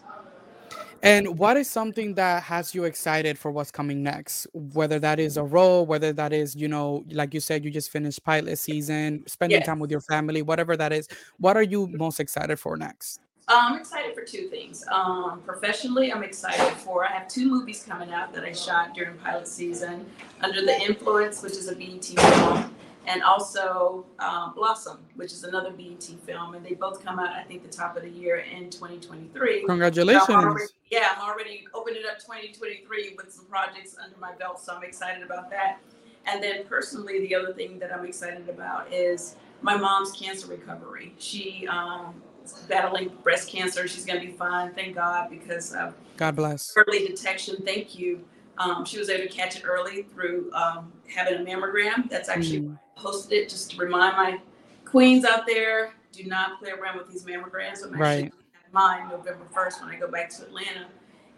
And 1.02 1.40
what 1.40 1.56
is 1.56 1.70
something 1.70 2.14
that 2.16 2.44
has 2.44 2.76
you 2.76 2.84
excited 2.84 3.38
for 3.40 3.52
what's 3.52 3.72
coming 3.72 4.04
next? 4.04 4.48
Whether 4.54 5.00
that 5.00 5.18
is 5.20 5.38
a 5.38 5.44
role, 5.44 5.86
whether 5.86 6.12
that 6.14 6.34
is, 6.34 6.56
you 6.56 6.68
know, 6.68 7.06
like 7.12 7.34
you 7.34 7.40
said, 7.40 7.64
you 7.64 7.72
just 7.72 7.90
finished 7.90 8.24
pilot 8.24 8.58
season, 8.58 9.24
spending 9.26 9.60
Yes. 9.60 9.66
time 9.66 9.80
with 9.80 9.92
your 9.92 10.02
family, 10.02 10.42
whatever 10.42 10.76
that 10.76 10.92
is. 10.92 11.08
What 11.40 11.56
are 11.56 11.64
you 11.64 11.88
most 11.88 12.20
excited 12.20 12.60
for 12.60 12.76
next? 12.76 13.22
I'm 13.48 13.80
excited 13.80 14.14
for 14.14 14.24
two 14.24 14.48
things. 14.50 14.86
Um, 14.92 15.42
professionally, 15.44 16.12
I'm 16.14 16.22
excited 16.24 16.72
for. 16.78 17.04
I 17.06 17.12
have 17.14 17.28
two 17.28 17.50
movies 17.50 17.84
coming 17.88 18.12
out 18.14 18.32
that 18.34 18.44
I 18.44 18.52
shot 18.52 18.94
during 18.94 19.18
pilot 19.18 19.48
season, 19.48 20.06
Under 20.42 20.62
the 20.62 20.80
Influence, 20.82 21.42
which 21.42 21.54
is 21.54 21.68
a 21.68 21.76
BET 21.76 22.04
film, 22.04 22.76
and 23.10 23.24
also 23.24 24.06
uh, 24.20 24.52
Blossom, 24.54 25.00
which 25.16 25.34
is 25.34 25.44
another 25.44 25.72
BET 25.72 26.04
film, 26.26 26.54
and 26.54 26.64
they 26.64 26.76
both 26.76 27.04
come 27.04 27.18
out, 27.20 27.30
I 27.32 27.42
think, 27.44 27.64
the 27.64 27.76
top 27.76 27.98
of 27.98 28.04
the 28.04 28.10
year 28.10 28.38
in 28.38 28.70
2023. 28.70 29.62
So 29.62 29.64
I'm 29.64 29.68
Congratulations. 29.68 30.30
already- 30.30 30.66
yeah, 30.92 31.16
I'm 31.18 31.28
already 31.28 31.68
opening 31.74 32.04
up 32.10 32.20
2023 32.20 33.16
with 33.18 33.34
some 33.34 33.46
projects 33.46 33.96
under 34.04 34.16
my 34.20 34.34
belt, 34.36 34.60
so 34.60 34.76
I'm 34.76 34.84
excited 34.84 35.24
about 35.24 35.50
that. 35.50 35.80
And 36.28 36.42
then 36.44 36.66
personally, 36.66 37.20
the 37.28 37.34
other 37.34 37.52
thing 37.54 37.80
that 37.80 37.92
I'm 37.92 38.06
excited 38.06 38.48
about 38.48 38.94
is 38.94 39.36
my 39.64 39.76
mom's 39.76 40.12
cancer 40.12 40.46
recovery. 40.48 41.16
She 41.18 41.68
um, 41.68 42.14
is 42.46 42.54
battling 42.68 43.10
breast 43.24 43.50
cancer. 43.50 43.88
She's 43.88 44.06
going 44.06 44.20
to 44.20 44.26
be 44.28 44.34
fine, 44.34 44.72
thank 44.74 44.96
God, 44.96 45.32
because 45.32 45.74
of 45.74 45.96
God 46.18 46.36
bless. 46.36 46.74
early 46.76 47.08
detection. 47.08 47.58
Thank 47.66 47.98
you. 47.98 48.24
Um, 48.60 48.84
she 48.86 49.00
was 49.00 49.10
able 49.10 49.24
to 49.28 49.34
catch 49.34 49.56
it 49.58 49.64
early 49.66 50.04
through 50.04 50.52
um, 50.54 50.92
having 51.14 51.36
a 51.36 51.38
mammogram. 51.40 52.10
That's 52.10 52.30
actually 52.30 52.62
Mm. 52.62 52.80
posted 52.96 53.32
it 53.32 53.50
just 53.50 53.72
to 53.72 53.78
remind 53.78 54.18
my 54.18 54.42
queens 54.86 55.24
out 55.26 55.46
there: 55.48 55.94
do 56.12 56.26
not 56.26 56.60
play 56.60 56.72
around 56.72 56.98
with 56.98 57.10
these 57.10 57.24
mammograms. 57.26 57.84
I'm 57.84 57.94
actually 57.94 58.24
Right. 58.24 58.34
mine 58.72 59.10
November 59.10 59.46
1st 59.54 59.82
when 59.82 59.90
I 59.90 59.96
go 59.98 60.08
back 60.08 60.30
to 60.32 60.44
Atlanta. 60.44 60.88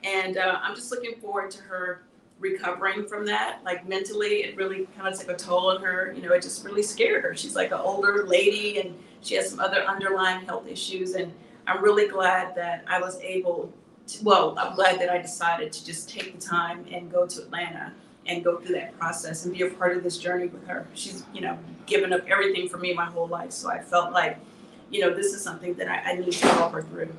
And 0.04 0.38
uh, 0.38 0.60
I'm 0.64 0.74
just 0.76 0.90
looking 0.92 1.16
forward 1.22 1.52
to 1.52 1.62
her 1.64 2.04
recovering 2.40 3.06
from 3.06 3.24
that. 3.28 3.60
Like 3.64 3.88
mentally, 3.88 4.44
it 4.44 4.58
really 4.58 4.88
kind 4.98 5.14
of 5.14 5.20
took 5.20 5.30
a 5.30 5.36
toll 5.36 5.70
on 5.70 5.82
her. 5.84 6.12
You 6.16 6.24
know, 6.24 6.34
it 6.34 6.42
just 6.42 6.66
really 6.66 6.82
scared 6.82 7.24
her. 7.24 7.36
She's 7.36 7.56
like 7.56 7.72
an 7.72 7.80
older 7.80 8.26
lady 8.26 8.80
and 8.80 8.98
she 9.22 9.36
has 9.36 9.48
some 9.50 9.60
other 9.60 9.84
underlying 9.84 10.44
health 10.48 10.68
issues. 10.68 11.14
And 11.14 11.32
I'm 11.68 11.84
really 11.84 12.08
glad 12.08 12.56
that 12.56 12.84
I 12.88 13.00
was 13.00 13.20
able 13.22 13.72
to, 14.12 14.24
well, 14.24 14.56
I'm 14.58 14.76
glad 14.76 15.00
that 15.00 15.10
I 15.10 15.18
decided 15.18 15.72
to 15.74 15.86
just 15.86 16.10
take 16.10 16.40
the 16.40 16.46
time 16.46 16.86
and 16.92 17.12
go 17.12 17.26
to 17.26 17.42
Atlanta 17.42 17.94
and 18.28 18.44
go 18.44 18.58
through 18.58 18.76
that 18.76 18.98
process 19.00 19.46
and 19.46 19.54
be 19.54 19.64
a 19.64 19.70
part 19.70 19.98
of 19.98 20.04
this 20.04 20.18
journey 20.18 20.48
with 20.48 20.66
her. 20.68 20.88
She's, 20.94 21.24
you 21.34 21.42
know, 21.42 21.58
given 21.86 22.14
up 22.14 22.22
everything 22.28 22.70
for 22.70 22.78
me 22.78 22.94
my 22.94 23.06
whole 23.06 23.28
life. 23.28 23.52
So 23.52 23.70
I 23.70 23.80
felt 23.80 24.14
like, 24.14 24.38
you 24.90 25.02
know, 25.02 25.14
this 25.14 25.34
is 25.34 25.42
something 25.42 25.74
that 25.76 25.88
I, 25.88 26.12
I 26.12 26.16
need 26.16 26.32
to 26.32 26.48
help 26.48 26.74
her 26.74 26.84
through. 26.84 27.14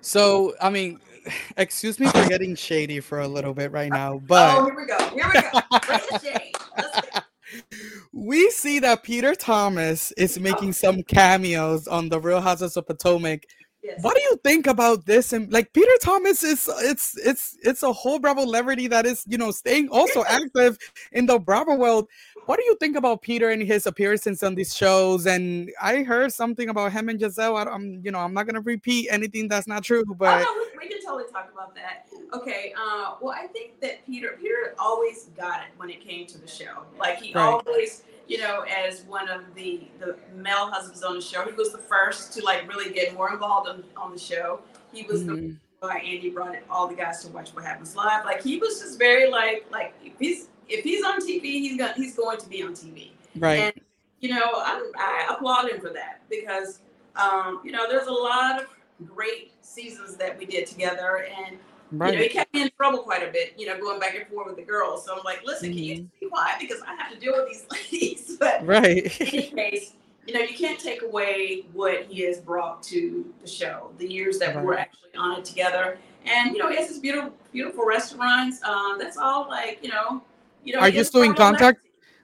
So, 0.00 0.54
I 0.60 0.70
mean, 0.70 1.00
excuse 1.56 1.98
me 1.98 2.06
for 2.06 2.28
getting 2.28 2.54
shady 2.54 3.00
for 3.00 3.20
a 3.20 3.28
little 3.28 3.54
bit 3.54 3.72
right 3.72 3.90
now, 3.90 4.14
oh, 4.14 4.22
but 4.26 4.58
oh, 4.58 4.64
here 4.66 4.76
we 4.76 4.86
go. 4.86 5.08
Here 5.10 5.30
we 5.32 5.40
go. 5.40 5.78
Bring 5.86 6.00
the 6.10 6.18
shade. 6.18 6.52
Let's 6.76 7.00
go. 7.00 7.20
we 8.12 8.50
see 8.50 8.78
that 8.80 9.02
Peter 9.02 9.34
Thomas 9.34 10.12
is 10.12 10.38
making 10.38 10.72
some 10.72 11.02
cameos 11.02 11.86
on 11.86 12.08
the 12.08 12.20
Real 12.20 12.40
Houses 12.40 12.76
of 12.76 12.86
Potomac. 12.86 13.44
Yes. 13.82 14.00
What 14.00 14.14
do 14.14 14.22
you 14.22 14.36
think 14.44 14.68
about 14.68 15.06
this? 15.06 15.32
And 15.32 15.52
like 15.52 15.72
Peter 15.72 15.90
Thomas 16.00 16.44
is 16.44 16.70
it's 16.82 17.18
it's 17.18 17.58
it's 17.62 17.82
a 17.82 17.92
whole 17.92 18.20
Bravo 18.20 18.42
celebrity 18.42 18.86
that 18.86 19.06
is 19.06 19.24
you 19.26 19.36
know 19.36 19.50
staying 19.50 19.88
also 19.88 20.22
active 20.28 20.78
in 21.10 21.26
the 21.26 21.38
Bravo 21.38 21.74
world. 21.74 22.08
What 22.46 22.58
do 22.58 22.64
you 22.64 22.76
think 22.76 22.96
about 22.96 23.22
Peter 23.22 23.50
and 23.50 23.62
his 23.62 23.86
appearances 23.86 24.42
on 24.42 24.54
these 24.54 24.74
shows? 24.74 25.26
And 25.26 25.70
I 25.80 26.02
heard 26.02 26.32
something 26.32 26.68
about 26.68 26.92
him 26.92 27.08
and 27.08 27.18
Gizelle. 27.18 27.56
I, 27.56 27.74
am 27.74 28.00
you 28.04 28.12
know 28.12 28.20
I'm 28.20 28.34
not 28.34 28.46
gonna 28.46 28.60
repeat 28.60 29.08
anything 29.10 29.48
that's 29.48 29.66
not 29.66 29.82
true, 29.82 30.04
but 30.16 30.44
oh, 30.46 30.70
no, 30.74 30.80
we 30.80 30.88
can 30.88 31.02
totally 31.04 31.24
talk 31.32 31.50
about 31.52 31.74
that. 31.74 32.06
Okay. 32.32 32.72
Uh, 32.78 33.14
well, 33.20 33.34
I 33.36 33.48
think 33.48 33.80
that 33.80 34.06
Peter 34.06 34.38
Peter 34.40 34.74
always 34.78 35.24
got 35.36 35.60
it 35.60 35.68
when 35.76 35.90
it 35.90 36.00
came 36.00 36.26
to 36.28 36.38
the 36.38 36.46
show. 36.46 36.84
Like 36.98 37.18
he 37.18 37.34
Right. 37.34 37.60
always, 37.66 38.04
you 38.32 38.38
know, 38.38 38.62
as 38.62 39.02
one 39.02 39.28
of 39.28 39.54
the 39.54 39.82
the 40.00 40.16
male 40.34 40.70
husbands 40.70 41.02
on 41.02 41.16
the 41.16 41.20
show, 41.20 41.44
he 41.44 41.52
was 41.52 41.70
the 41.70 41.76
first 41.76 42.32
to 42.32 42.42
like 42.42 42.66
really 42.66 42.90
get 42.90 43.12
more 43.14 43.30
involved 43.30 43.68
on, 43.68 43.84
on 43.94 44.10
the 44.10 44.18
show. 44.18 44.60
He 44.90 45.02
was 45.02 45.26
the 45.26 45.32
Mhm. 45.34 45.56
why 45.80 45.98
Andy 45.98 46.30
brought 46.30 46.54
it, 46.54 46.64
all 46.70 46.86
the 46.88 46.94
guys 46.94 47.22
to 47.24 47.28
watch 47.28 47.50
what 47.50 47.64
happens 47.64 47.94
live. 47.94 48.24
Like 48.24 48.42
he 48.42 48.56
was 48.56 48.80
just 48.80 48.98
very 48.98 49.28
like 49.28 49.66
like 49.70 49.92
if 50.02 50.14
he's 50.18 50.48
if 50.66 50.82
he's 50.82 51.04
on 51.04 51.20
TV, 51.20 51.42
he's 51.60 51.76
gonna 51.76 51.92
he's 51.92 52.16
going 52.16 52.38
to 52.38 52.48
be 52.48 52.62
on 52.62 52.72
TV. 52.72 53.10
right, 53.36 53.58
And 53.64 53.74
you 54.20 54.30
know, 54.30 54.40
I, 54.40 54.90
I 54.96 55.34
applaud 55.34 55.68
him 55.70 55.78
for 55.80 55.90
that 55.90 56.22
because 56.30 56.80
um, 57.16 57.60
you 57.62 57.70
know 57.70 57.86
there's 57.86 58.06
a 58.06 58.12
lot 58.12 58.62
of 58.62 58.66
great 59.06 59.52
seasons 59.60 60.16
that 60.16 60.38
we 60.38 60.46
did 60.46 60.66
together, 60.66 61.26
and 61.36 61.58
you 61.92 61.98
know 61.98 62.41
he 62.68 62.70
right, 62.70 62.96
kept 62.96 63.10
me 63.10 63.22
in 63.22 63.22
trouble 63.22 63.28
quite 63.28 63.28
a 63.28 63.32
bit. 63.32 63.54
You 63.58 63.66
know, 63.66 63.78
going 63.80 64.00
back 64.00 64.14
and 64.16 64.26
forth 64.28 64.48
with 64.48 64.56
the 64.56 64.62
girls. 64.62 65.04
So 65.06 65.16
I'm 65.16 65.24
like, 65.24 65.44
listen, 65.44 65.70
can 65.72 65.78
you 65.82 65.94
just 65.96 66.20
be 66.20 66.28
quiet 66.28 66.60
because 66.60 66.82
I 66.86 66.94
have 66.94 67.12
to 67.12 67.18
deal 67.18 67.32
with 67.34 67.48
these 67.48 67.66
ladies. 67.92 68.36
But 68.40 68.66
right, 68.66 69.20
in 69.20 69.26
any 69.28 69.50
case, 69.50 69.94
you 70.26 70.34
know, 70.34 70.40
you 70.40 70.56
can't 70.56 70.78
take 70.80 71.02
away 71.02 71.64
what 71.72 72.04
he 72.06 72.22
has 72.22 72.40
brought 72.40 72.82
to 72.84 73.32
the 73.42 73.48
show, 73.48 73.90
the 73.98 74.08
years 74.08 74.38
that 74.38 74.64
we're 74.64 74.74
actually 74.74 75.14
on 75.16 75.38
it 75.38 75.44
together. 75.44 75.98
And 76.24 76.54
you 76.54 76.58
know, 76.58 76.68
he 76.68 76.76
has 76.76 76.88
his 76.88 76.98
beautiful, 76.98 77.32
beautiful 77.52 77.84
restaurants. 77.86 78.62
Um, 78.64 78.96
that's 78.98 79.16
all 79.16 79.48
like 79.48 79.80
you 79.82 79.90
know, 79.90 80.22
you 80.64 80.72
know. 80.74 80.80
Are 80.80 80.88
you 80.88 81.04
still 81.04 81.22
in 81.22 81.34
contact? 81.34 81.80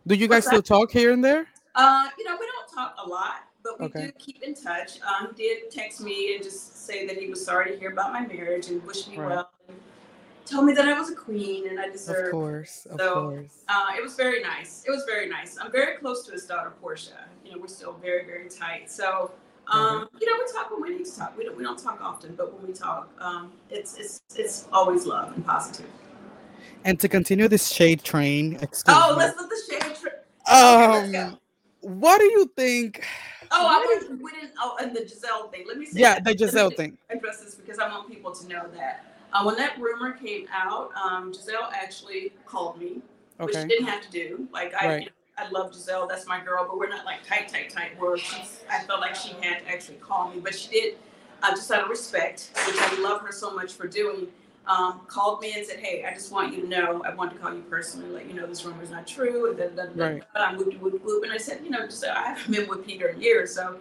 Do 0.06 0.14
you 0.14 0.28
guys 0.28 0.46
What's 0.46 0.46
still 0.48 0.62
talk 0.62 0.90
here 0.90 1.12
and 1.12 1.22
there? 1.24 1.46
Uh, 1.74 2.08
you 2.18 2.24
know, 2.24 2.36
we 2.40 2.46
don't 2.46 2.68
talk 2.74 2.96
a 3.04 3.08
lot, 3.08 3.44
but 3.62 3.78
we 3.80 3.86
Okay. 3.86 4.06
do 4.06 4.12
keep 4.18 4.42
in 4.42 4.54
touch. 4.54 5.00
Um, 5.02 5.34
he 5.36 5.42
did 5.48 5.70
text 5.70 6.00
me 6.00 6.34
and 6.34 6.42
just 6.42 6.86
say 6.86 7.06
that 7.06 7.16
he 7.18 7.28
was 7.28 7.44
sorry 7.44 7.72
to 7.72 7.78
hear 7.78 7.92
about 7.92 8.12
my 8.12 8.26
marriage 8.26 8.68
and 8.68 8.84
wish 8.84 9.06
me 9.08 9.18
Right. 9.18 9.28
well. 9.28 9.50
Told 10.48 10.64
me 10.64 10.72
that 10.72 10.88
I 10.88 10.98
was 10.98 11.10
a 11.10 11.14
queen 11.14 11.68
and 11.68 11.78
I 11.78 11.90
deserved. 11.90 12.28
Of 12.28 12.30
course, 12.32 12.86
of 12.90 12.98
So, 12.98 13.12
course. 13.30 13.64
Uh, 13.68 13.88
it 13.96 14.02
was 14.02 14.14
very 14.14 14.40
nice. 14.42 14.82
It 14.86 14.90
was 14.90 15.04
very 15.04 15.28
nice. 15.28 15.58
I'm 15.60 15.70
very 15.70 15.98
close 15.98 16.24
to 16.26 16.32
his 16.32 16.46
daughter 16.46 16.72
Portia. 16.80 17.26
You 17.44 17.52
know, 17.52 17.58
we're 17.58 17.66
still 17.68 17.92
very, 18.02 18.24
very 18.24 18.48
tight. 18.48 18.90
So, 18.90 19.30
um, 19.70 20.08
you 20.18 20.26
know, 20.26 20.42
we 20.42 20.52
talk 20.52 20.70
when 20.70 20.80
we 20.80 20.96
need 20.96 21.04
to 21.04 21.16
talk. 21.16 21.36
We 21.36 21.44
don't, 21.44 21.56
we 21.56 21.62
don't 21.62 21.78
talk 21.78 22.00
often, 22.00 22.34
but 22.34 22.54
when 22.54 22.66
we 22.66 22.72
talk, 22.72 23.10
um, 23.20 23.52
it's 23.68 23.98
it's 23.98 24.22
it's 24.34 24.66
always 24.72 25.04
love 25.04 25.34
and 25.34 25.44
positive. 25.44 25.90
And 26.84 26.98
to 27.00 27.08
continue 27.08 27.48
this 27.48 27.68
shade 27.68 28.02
train, 28.02 28.54
excuse 28.62 28.96
Oh, 28.98 29.12
me. 29.12 29.18
let's 29.18 29.38
let 29.38 29.50
the 29.50 29.62
shade 29.70 29.96
let's. 29.96 30.14
Um, 30.50 31.38
what 31.80 32.18
do 32.18 32.24
you 32.24 32.50
think? 32.56 33.04
Oh, 33.50 33.66
I 33.66 33.78
was, 33.80 34.08
we 34.18 34.30
didn't. 34.30 34.52
Oh, 34.58 34.78
and 34.80 34.96
the 34.96 35.00
Gizelle 35.00 35.50
thing. 35.50 35.66
Let 35.66 35.76
me 35.76 35.84
say. 35.84 36.00
Yeah, 36.00 36.14
that. 36.14 36.24
the 36.24 36.34
Gizelle 36.34 36.74
thing. 36.74 36.96
Address 37.10 37.42
this 37.42 37.54
because 37.54 37.78
I 37.78 37.88
want 37.88 38.08
people 38.08 38.32
to 38.32 38.48
know 38.48 38.66
that 38.74 39.17
uh, 39.32 39.42
when 39.44 39.56
that 39.56 39.78
rumor 39.80 40.12
came 40.12 40.46
out, 40.52 40.90
um, 40.96 41.32
Gizelle 41.32 41.70
actually 41.72 42.32
called 42.46 42.78
me, 42.78 43.00
which 43.38 43.54
Okay. 43.56 43.62
she 43.62 43.68
didn't 43.68 43.86
have 43.86 44.02
to 44.02 44.10
do. 44.10 44.48
Like 44.52 44.74
I, 44.74 44.86
Right. 44.86 45.00
you 45.00 45.06
know, 45.06 45.12
I 45.36 45.48
love 45.50 45.72
Gizelle. 45.72 46.08
That's 46.08 46.26
my 46.26 46.40
girl, 46.40 46.66
but 46.68 46.78
we're 46.78 46.88
not 46.88 47.04
like 47.04 47.24
tight, 47.26 47.48
tight, 47.48 47.70
tight. 47.70 47.98
Where 48.00 48.16
she's, 48.16 48.60
I 48.70 48.80
felt 48.84 49.00
like 49.00 49.14
she 49.14 49.30
had 49.40 49.60
to 49.64 49.68
actually 49.68 49.96
call 49.96 50.30
me, 50.30 50.40
but 50.40 50.54
she 50.54 50.68
did, 50.70 50.98
uh, 51.42 51.50
just 51.50 51.70
out 51.70 51.84
of 51.84 51.88
respect, 51.88 52.50
which 52.66 52.76
I 52.78 53.00
love 53.00 53.20
her 53.22 53.32
so 53.32 53.54
much 53.54 53.72
for 53.74 53.86
doing. 53.86 54.28
Um, 54.66 55.00
called 55.06 55.40
me 55.40 55.54
and 55.56 55.64
said, 55.64 55.78
"Hey, 55.80 56.04
I 56.04 56.12
just 56.12 56.30
want 56.30 56.54
you 56.54 56.60
to 56.62 56.68
know. 56.68 57.02
I 57.02 57.14
want 57.14 57.32
to 57.32 57.38
call 57.38 57.54
you 57.54 57.62
personally, 57.62 58.10
let 58.10 58.26
you 58.26 58.34
know 58.34 58.46
this 58.46 58.66
rumor 58.66 58.82
is 58.82 58.90
not 58.90 59.06
true." 59.06 59.54
Da, 59.56 59.68
da, 59.68 59.86
da, 59.86 59.92
Right. 59.94 60.22
da. 60.34 60.52
Whoop, 60.56 60.74
whoop, 60.78 61.02
whoop. 61.02 61.22
And 61.22 61.32
I 61.32 61.38
said, 61.38 61.60
"You 61.64 61.70
know, 61.70 61.86
just 61.86 62.04
I 62.04 62.34
haven't 62.34 62.54
been 62.54 62.68
with 62.68 62.84
Peter 62.84 63.08
in 63.08 63.18
years, 63.22 63.54
so 63.54 63.78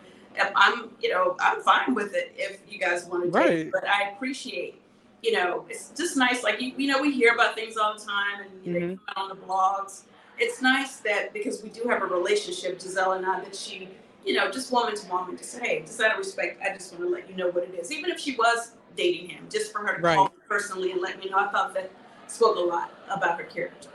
I'm, 0.55 0.91
you 1.01 1.09
know, 1.09 1.35
I'm 1.41 1.61
fine 1.61 1.93
with 1.93 2.13
it 2.13 2.33
if 2.37 2.61
you 2.71 2.79
guys 2.79 3.05
want 3.05 3.23
to 3.25 3.29
Right. 3.29 3.47
take 3.49 3.59
it. 3.67 3.71
But 3.73 3.85
I 3.85 4.11
appreciate, 4.11 4.79
you 5.27 5.33
know, 5.33 5.65
it's 5.69 5.89
just 5.89 6.15
nice. 6.15 6.41
Like 6.41 6.61
you, 6.61 6.71
you 6.77 6.87
know, 6.87 7.01
we 7.01 7.11
hear 7.11 7.33
about 7.33 7.53
things 7.53 7.75
all 7.75 7.93
the 7.93 7.99
time, 7.99 8.39
and 8.43 8.49
you 8.65 8.71
know, 8.71 8.79
they 8.79 8.95
come 8.95 8.99
out 9.09 9.17
on 9.17 9.29
the 9.29 9.45
blogs. 9.45 10.03
It's 10.39 10.61
nice 10.61 10.97
that 11.01 11.33
because 11.33 11.61
we 11.61 11.69
do 11.69 11.83
have 11.89 12.01
a 12.01 12.05
relationship, 12.05 12.79
Gizelle 12.79 13.17
and 13.17 13.25
I, 13.25 13.41
that 13.41 13.53
she, 13.53 13.89
you 14.25 14.35
know, 14.35 14.49
just 14.49 14.71
woman 14.71 14.95
to 14.95 15.09
woman, 15.09 15.35
just 15.35 15.51
say, 15.51 15.59
hey, 15.59 15.81
just 15.81 15.99
out 15.99 16.13
of 16.13 16.17
respect, 16.19 16.61
I 16.63 16.73
just 16.73 16.93
want 16.93 17.03
to 17.03 17.09
let 17.09 17.29
you 17.29 17.35
know 17.35 17.49
what 17.49 17.65
it 17.65 17.75
is. 17.75 17.91
Even 17.91 18.09
if 18.09 18.21
she 18.21 18.37
was 18.37 18.71
dating 18.95 19.27
him, 19.27 19.47
just 19.51 19.73
for 19.73 19.79
her 19.79 19.97
to 19.97 20.01
Right. 20.01 20.15
call 20.15 20.25
me 20.25 20.31
personally 20.47 20.93
and 20.93 21.01
let 21.01 21.19
me 21.21 21.29
know, 21.29 21.37
I 21.39 21.49
thought 21.51 21.73
that 21.73 21.91
spoke 22.27 22.55
a 22.55 22.61
lot 22.61 22.93
about 23.09 23.37
her 23.37 23.45
character. 23.47 23.89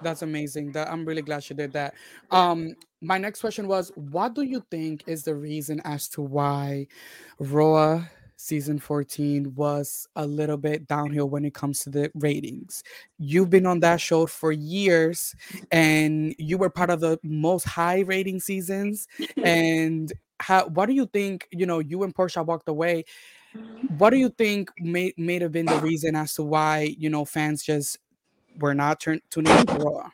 That's 0.00 0.22
amazing. 0.22 0.72
That 0.72 0.88
I'm 0.92 1.04
really 1.04 1.22
glad 1.22 1.42
she 1.42 1.54
did 1.54 1.72
that. 1.72 1.94
Um, 2.30 2.76
my 3.00 3.18
next 3.18 3.40
question 3.40 3.66
was, 3.66 3.90
what 3.96 4.34
do 4.34 4.42
you 4.42 4.64
think 4.70 5.02
is 5.08 5.24
the 5.24 5.34
reason 5.34 5.80
as 5.84 6.08
to 6.10 6.22
why 6.22 6.86
RHOA 7.40 8.08
season 8.38 8.78
14 8.78 9.54
was 9.56 10.08
a 10.14 10.24
little 10.24 10.56
bit 10.56 10.86
downhill 10.86 11.28
when 11.28 11.44
it 11.44 11.52
comes 11.54 11.80
to 11.80 11.90
the 11.90 12.10
ratings? 12.14 12.82
You've 13.18 13.50
been 13.50 13.66
on 13.66 13.80
that 13.80 14.00
show 14.00 14.26
for 14.26 14.52
years 14.52 15.34
and 15.70 16.34
you 16.38 16.56
were 16.56 16.70
part 16.70 16.88
of 16.88 17.00
the 17.00 17.18
most 17.22 17.64
high 17.64 18.00
rating 18.00 18.40
seasons. 18.40 19.06
And 19.44 20.12
how 20.40 20.68
what 20.68 20.86
do 20.86 20.92
you 20.92 21.06
think, 21.06 21.48
you 21.50 21.66
know, 21.66 21.80
you 21.80 22.02
and 22.04 22.14
Portia 22.14 22.42
walked 22.42 22.68
away. 22.68 23.04
What 23.96 24.10
do 24.10 24.16
you 24.16 24.28
think 24.28 24.70
may 24.78 25.12
may 25.16 25.40
have 25.40 25.52
been 25.52 25.66
the 25.66 25.80
reason 25.80 26.14
as 26.14 26.34
to 26.34 26.44
why, 26.44 26.94
you 26.98 27.10
know, 27.10 27.24
fans 27.24 27.62
just 27.62 27.98
were 28.58 28.74
not 28.74 29.00
turn, 29.00 29.20
tuning 29.30 29.56
into 29.56 29.74
RHOA? 29.74 30.10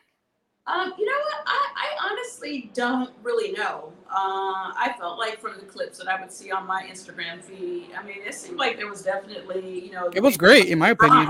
Um, 0.67 0.93
you 0.97 1.05
know 1.05 1.11
what? 1.11 1.43
I, 1.45 1.67
I 1.75 2.09
honestly 2.09 2.71
don't 2.73 3.11
really 3.21 3.51
know. 3.51 3.93
Uh, 4.15 4.71
I 4.77 4.95
felt 4.97 5.19
like 5.19 5.41
from 5.41 5.55
the 5.59 5.65
clips 5.65 5.97
that 5.97 6.07
I 6.07 6.21
would 6.21 6.31
see 6.31 6.49
on 6.49 6.65
my 6.65 6.83
Instagram 6.89 7.41
feed, 7.41 7.89
I 7.97 8.01
mean, 8.01 8.19
it 8.25 8.33
seemed 8.33 8.57
like 8.57 8.77
there 8.77 8.89
was 8.89 9.01
definitely, 9.01 9.85
you 9.85 9.91
know, 9.91 10.09
It 10.13 10.23
was 10.23 10.37
great, 10.37 10.67
in 10.67 10.79
my 10.79 10.91
opinion. 10.91 11.29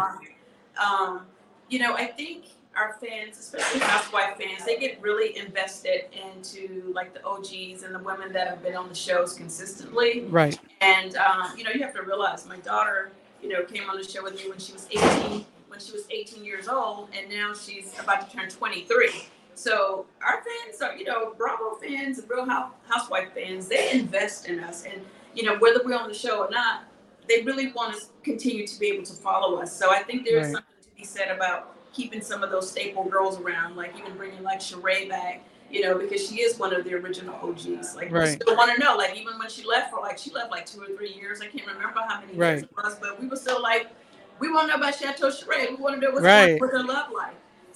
Um, 0.77 1.21
you 1.67 1.79
know, 1.79 1.95
I 1.95 2.05
think 2.05 2.45
our 2.77 2.93
fans, 3.01 3.39
especially 3.39 3.79
housewife 3.79 4.37
fans, 4.37 4.65
they 4.65 4.77
get 4.77 5.01
really 5.01 5.35
invested 5.35 6.05
into 6.13 6.91
like 6.93 7.15
the 7.15 7.25
OGs 7.25 7.81
and 7.81 7.95
the 7.95 8.03
women 8.03 8.31
that 8.33 8.47
have 8.47 8.61
been 8.61 8.75
on 8.75 8.87
the 8.87 8.93
shows 8.93 9.33
consistently. 9.33 10.25
Right. 10.25 10.59
And 10.81 11.15
um, 11.15 11.57
you 11.57 11.63
know, 11.63 11.71
you 11.71 11.81
have 11.81 11.93
to 11.95 12.03
realize 12.03 12.45
my 12.47 12.57
daughter, 12.57 13.11
you 13.41 13.49
know, 13.49 13.63
came 13.63 13.89
on 13.89 13.97
the 13.97 14.03
show 14.03 14.21
with 14.21 14.35
me 14.35 14.47
when 14.47 14.59
she 14.59 14.73
was 14.73 14.87
18, 14.91 15.43
when 15.69 15.79
she 15.79 15.91
was 15.91 16.05
18 16.11 16.45
years 16.45 16.67
old, 16.67 17.09
and 17.17 17.29
now 17.29 17.55
she's 17.55 17.97
about 17.99 18.29
to 18.29 18.37
turn 18.37 18.47
23. 18.47 19.09
So 19.55 20.05
our 20.25 20.43
fans 20.43 20.81
are, 20.81 20.95
you 20.95 21.05
know, 21.05 21.33
Bravo 21.37 21.75
fans, 21.75 22.19
and 22.19 22.29
Real 22.29 22.45
Housewife 22.87 23.33
fans, 23.33 23.67
they 23.67 23.91
invest 23.91 24.47
in 24.47 24.59
us, 24.59 24.83
and 24.85 25.01
you 25.33 25.43
know, 25.43 25.57
whether 25.57 25.81
we're 25.83 25.97
on 25.97 26.07
the 26.07 26.13
show 26.13 26.39
or 26.43 26.49
not, 26.49 26.83
they 27.27 27.41
really 27.41 27.71
want 27.73 27.95
to 27.95 28.05
continue 28.23 28.65
to 28.67 28.79
be 28.79 28.87
able 28.87 29.03
to 29.03 29.13
follow 29.13 29.59
us. 29.61 29.75
So 29.75 29.91
I 29.91 30.03
think 30.03 30.25
there's 30.25 30.45
Right. 30.45 30.53
something 30.53 30.75
to 30.83 30.89
be 30.95 31.03
said 31.03 31.35
about 31.35 31.75
keeping 31.93 32.21
some 32.21 32.43
of 32.43 32.51
those 32.51 32.69
staple 32.69 33.03
girls 33.05 33.39
around, 33.39 33.75
like 33.75 33.97
even 33.97 34.15
bringing 34.15 34.43
like 34.43 34.59
Sheree 34.59 35.09
back. 35.09 35.43
You 35.71 35.81
know, 35.81 35.97
because 35.97 36.25
she 36.25 36.41
is 36.41 36.59
one 36.59 36.73
of 36.73 36.83
the 36.85 36.93
original 36.93 37.35
OGs. 37.41 37.95
Like, 37.95 38.11
we 38.11 38.19
still 38.27 38.55
want 38.55 38.71
to 38.71 38.79
know. 38.79 38.95
Like, 38.95 39.17
even 39.17 39.37
when 39.39 39.49
she 39.49 39.65
left 39.65 39.89
for 39.89 39.99
like, 39.99 40.19
she 40.19 40.29
left 40.31 40.51
like 40.51 40.67
two 40.67 40.79
or 40.79 40.85
three 40.95 41.11
years. 41.11 41.41
I 41.41 41.47
can't 41.47 41.65
remember 41.65 42.01
how 42.07 42.21
many 42.21 42.33
years 42.35 42.61
it 42.63 42.69
was, 42.77 42.99
but 42.99 43.19
we 43.19 43.27
were 43.27 43.35
still 43.35 43.61
like, 43.61 43.87
we 44.39 44.51
want 44.51 44.69
to 44.69 44.77
know 44.77 44.83
about 44.83 44.95
Chateau 44.95 45.29
Sheree. 45.29 45.71
We 45.71 45.75
want 45.77 45.95
to 45.95 46.01
know 46.01 46.11
what's 46.11 46.23
Right. 46.23 46.45
going 46.45 46.53
on 46.53 46.59
with 46.61 46.71
her 46.71 46.83
love 46.83 47.11
life. 47.11 47.24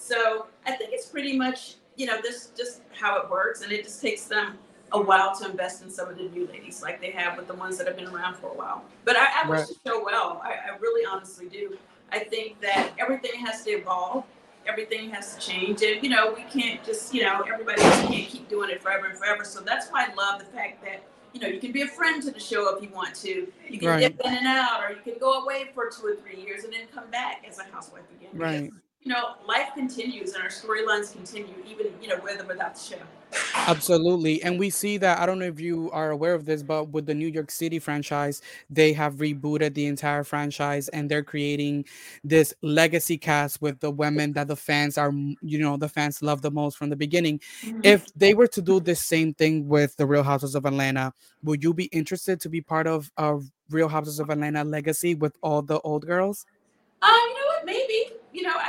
So 0.10 0.48
I 0.66 0.72
think 0.72 0.92
it's 0.92 1.06
pretty 1.06 1.38
much, 1.38 1.76
you 1.96 2.08
know, 2.08 2.20
this 2.22 2.50
just 2.58 2.82
how 3.00 3.22
it 3.22 3.30
works, 3.30 3.62
and 3.62 3.72
it 3.72 3.84
just 3.84 4.02
takes 4.02 4.24
them 4.26 4.58
a 4.92 5.00
while 5.00 5.36
to 5.36 5.46
invest 5.48 5.84
in 5.84 5.92
some 5.92 6.10
of 6.10 6.18
the 6.18 6.24
new 6.30 6.48
ladies, 6.48 6.82
like 6.82 7.00
they 7.00 7.12
have 7.12 7.38
with 7.38 7.48
the 7.48 7.54
ones 7.54 7.78
that 7.78 7.86
have 7.86 7.96
been 7.96 8.08
around 8.08 8.36
for 8.38 8.48
a 8.48 8.54
while. 8.56 8.84
But 9.06 9.18
I, 9.18 9.44
I 9.44 9.50
wish 9.50 9.60
Right. 9.60 9.68
the 9.68 9.76
show 9.90 10.04
well. 10.04 10.42
I, 10.44 10.54
I 10.74 10.78
really 10.80 11.06
honestly 11.06 11.48
do. 11.48 11.78
I 12.12 12.20
think 12.20 12.60
that 12.62 12.90
everything 12.98 13.40
has 13.46 13.64
to 13.66 13.70
evolve. 13.72 14.24
Everything 14.68 15.12
has 15.12 15.36
to 15.36 15.40
change, 15.42 15.84
and 15.84 16.02
you 16.04 16.10
know 16.10 16.34
we 16.34 16.42
can't 16.44 16.84
just 16.84 17.14
you 17.14 17.22
know 17.24 17.42
everybody 17.52 17.80
just 17.82 18.08
can't 18.08 18.28
keep 18.28 18.50
doing 18.50 18.70
it 18.72 18.82
forever 18.82 19.06
and 19.08 19.18
forever. 19.18 19.44
So 19.44 19.62
that's 19.62 19.90
why 19.90 20.08
I 20.10 20.14
love 20.16 20.40
the 20.40 20.46
fact 20.46 20.84
that 20.84 21.04
you 21.34 21.40
know 21.40 21.48
you 21.48 21.60
can 21.60 21.72
be 21.72 21.84
a 21.84 21.88
friend 21.88 22.22
to 22.24 22.32
the 22.32 22.40
show 22.40 22.76
if 22.76 22.82
you 22.84 22.90
want 22.90 23.14
to. 23.18 23.48
You 23.70 23.80
can 23.80 23.88
Right. 23.90 24.00
dip 24.00 24.20
in 24.26 24.34
and 24.34 24.48
out, 24.48 24.84
or 24.84 24.90
you 24.92 25.02
can 25.04 25.20
go 25.20 25.44
away 25.44 25.70
for 25.76 25.90
two 25.90 26.06
or 26.08 26.16
three 26.16 26.42
years 26.42 26.64
and 26.64 26.74
then 26.74 26.88
come 26.94 27.10
back 27.12 27.44
as 27.48 27.60
a 27.60 27.64
housewife 27.64 28.04
again. 28.20 28.32
Right. 28.34 28.72
You 29.02 29.14
know, 29.14 29.36
life 29.48 29.70
continues 29.76 30.34
and 30.34 30.44
our 30.44 30.50
storylines 30.50 31.14
continue, 31.14 31.54
even 31.66 31.88
you 32.02 32.10
know 32.10 32.20
with 32.22 32.42
or 32.42 32.46
without 32.46 32.76
the 32.76 32.82
show. 32.82 32.98
Absolutely. 33.56 34.42
And 34.42 34.60
we 34.60 34.70
see 34.70 34.98
that 34.98 35.20
I 35.20 35.26
don't 35.26 35.40
know 35.40 35.46
if 35.46 35.60
you 35.60 35.90
are 35.92 36.10
aware 36.12 36.34
of 36.34 36.46
this, 36.46 36.64
but 36.64 36.90
with 36.90 37.06
the 37.06 37.14
New 37.14 37.28
York 37.28 37.52
City 37.52 37.80
franchise, 37.80 38.42
they 38.70 38.94
have 38.94 39.16
rebooted 39.16 39.74
the 39.74 39.86
entire 39.86 40.24
franchise 40.24 40.88
and 40.90 41.10
they're 41.10 41.24
creating 41.24 41.86
this 42.24 42.54
legacy 42.62 43.18
cast 43.18 43.62
with 43.62 43.80
the 43.80 43.92
women 43.92 44.34
that 44.34 44.48
the 44.48 44.56
fans 44.56 44.98
are, 44.98 45.12
you 45.42 45.60
know, 45.60 45.78
the 45.78 45.90
fans 45.90 46.22
love 46.22 46.42
the 46.42 46.52
most 46.52 46.78
from 46.78 46.90
the 46.90 46.96
beginning. 46.96 47.40
If 47.84 48.12
they 48.16 48.34
were 48.34 48.48
to 48.48 48.62
do 48.62 48.80
the 48.80 48.96
same 48.96 49.34
thing 49.34 49.68
with 49.68 49.96
the 49.98 50.06
Real 50.08 50.24
Houses 50.24 50.56
of 50.56 50.66
Atlanta, 50.66 51.14
would 51.44 51.64
you 51.64 51.74
be 51.74 51.86
interested 51.86 52.42
to 52.42 52.50
be 52.50 52.62
part 52.62 52.88
of 52.88 53.12
a 53.18 53.40
Real 53.70 53.90
Houses 53.90 54.20
of 54.20 54.30
Atlanta 54.30 54.64
legacy 54.64 55.16
with 55.16 55.38
all 55.42 55.62
the 55.62 55.80
old 55.82 56.06
girls? 56.06 56.46
Um, 57.02 57.12
you 57.12 57.34
know 57.36 57.46
what? 57.46 57.66
Maybe. 57.66 58.14
You 58.32 58.44
know, 58.44 58.54
I, 58.56 58.69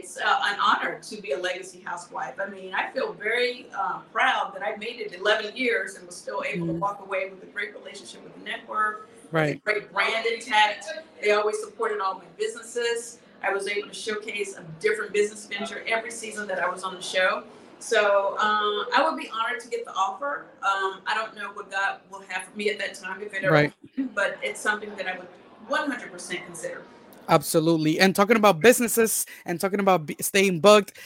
it's 0.00 0.16
uh, 0.16 0.40
an 0.46 0.56
honor 0.64 0.98
to 1.02 1.20
be 1.20 1.32
a 1.32 1.38
legacy 1.38 1.80
housewife. 1.84 2.34
I 2.40 2.48
mean, 2.48 2.72
I 2.74 2.90
feel 2.90 3.12
very 3.12 3.66
um, 3.72 4.02
proud 4.12 4.52
that 4.54 4.62
I 4.62 4.76
made 4.76 4.98
it 5.00 5.12
11 5.18 5.56
years 5.56 5.94
and 5.96 6.06
was 6.06 6.16
still 6.16 6.42
able 6.46 6.66
to 6.68 6.72
Mhm. 6.72 6.78
walk 6.78 7.00
away 7.04 7.28
with 7.28 7.42
a 7.42 7.46
great 7.46 7.74
relationship 7.74 8.22
with 8.24 8.34
the 8.34 8.44
network, 8.44 9.08
Right. 9.30 9.62
great 9.62 9.92
brand 9.92 10.24
intact. 10.26 10.86
They 11.20 11.32
always 11.32 11.60
supported 11.60 12.00
all 12.00 12.14
my 12.14 12.24
businesses. 12.38 13.18
I 13.42 13.52
was 13.52 13.68
able 13.68 13.88
to 13.88 13.94
showcase 13.94 14.56
a 14.56 14.62
different 14.80 15.12
business 15.12 15.46
venture 15.46 15.82
every 15.86 16.10
season 16.10 16.46
that 16.48 16.58
I 16.60 16.68
was 16.68 16.82
on 16.82 16.94
the 16.94 17.02
show. 17.02 17.44
So 17.78 18.36
um, 18.38 18.86
I 18.94 19.02
would 19.06 19.18
be 19.18 19.30
honored 19.30 19.60
to 19.60 19.68
get 19.68 19.84
the 19.84 19.92
offer. 19.92 20.44
Um, 20.62 21.00
I 21.06 21.14
don't 21.14 21.34
know 21.36 21.50
what 21.52 21.70
God 21.70 22.00
will 22.10 22.22
have 22.28 22.44
for 22.44 22.56
me 22.56 22.68
at 22.70 22.78
that 22.78 22.94
time 22.94 23.22
if 23.22 23.32
it 23.34 23.44
ever, 23.44 23.52
Right. 23.54 23.72
but 24.14 24.38
it's 24.42 24.60
something 24.60 24.94
that 24.96 25.06
I 25.06 25.18
would 25.18 25.28
100% 25.68 26.44
consider. 26.46 26.82
Absolutely. 27.30 28.00
And 28.00 28.14
talking 28.14 28.36
about 28.36 28.60
businesses 28.60 29.24
and 29.46 29.60
talking 29.60 29.78
about 29.78 30.04
be- 30.04 30.16
staying 30.20 30.58
booked, 30.60 30.98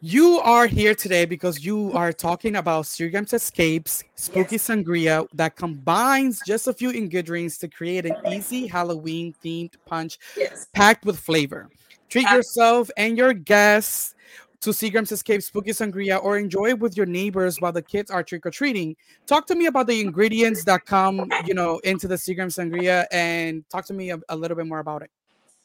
you 0.00 0.38
are 0.38 0.68
here 0.68 0.94
today 0.94 1.24
because 1.24 1.64
you 1.64 1.90
are 1.92 2.12
talking 2.12 2.56
about 2.56 2.84
Seagram's 2.84 3.32
Escapes 3.32 4.04
Spooky 4.14 4.58
Sangria 4.58 5.26
that 5.34 5.56
combines 5.56 6.40
just 6.46 6.68
a 6.68 6.72
few 6.72 6.90
ingredients 6.90 7.58
to 7.58 7.68
create 7.68 8.06
an 8.06 8.14
easy 8.30 8.68
Halloween 8.68 9.34
themed 9.44 9.74
punch 9.86 10.18
Yes. 10.36 10.68
packed 10.72 11.04
with 11.04 11.18
flavor. 11.18 11.68
Treat 12.08 12.30
yourself 12.30 12.88
and 12.96 13.18
your 13.18 13.32
guests 13.32 14.14
to 14.60 14.70
Seagram's 14.70 15.10
Escape 15.10 15.42
Spooky 15.42 15.72
Sangria 15.72 16.22
or 16.22 16.38
enjoy 16.38 16.66
it 16.68 16.78
with 16.78 16.96
your 16.96 17.06
neighbors 17.06 17.60
while 17.60 17.72
the 17.72 17.82
kids 17.82 18.10
are 18.10 18.22
trick 18.22 18.46
or 18.46 18.50
treating. 18.52 18.94
Talk 19.26 19.46
to 19.48 19.56
me 19.56 19.66
about 19.66 19.88
the 19.88 20.00
ingredients 20.00 20.62
that 20.64 20.84
come, 20.84 21.28
you 21.44 21.54
know, 21.54 21.78
into 21.80 22.06
the 22.06 22.14
Seagram 22.14 22.52
Sangria 22.54 23.06
and 23.10 23.68
talk 23.68 23.84
to 23.86 23.94
me 23.94 24.10
a, 24.10 24.20
a 24.28 24.36
little 24.36 24.56
bit 24.56 24.66
more 24.68 24.78
about 24.78 25.02
it. 25.02 25.10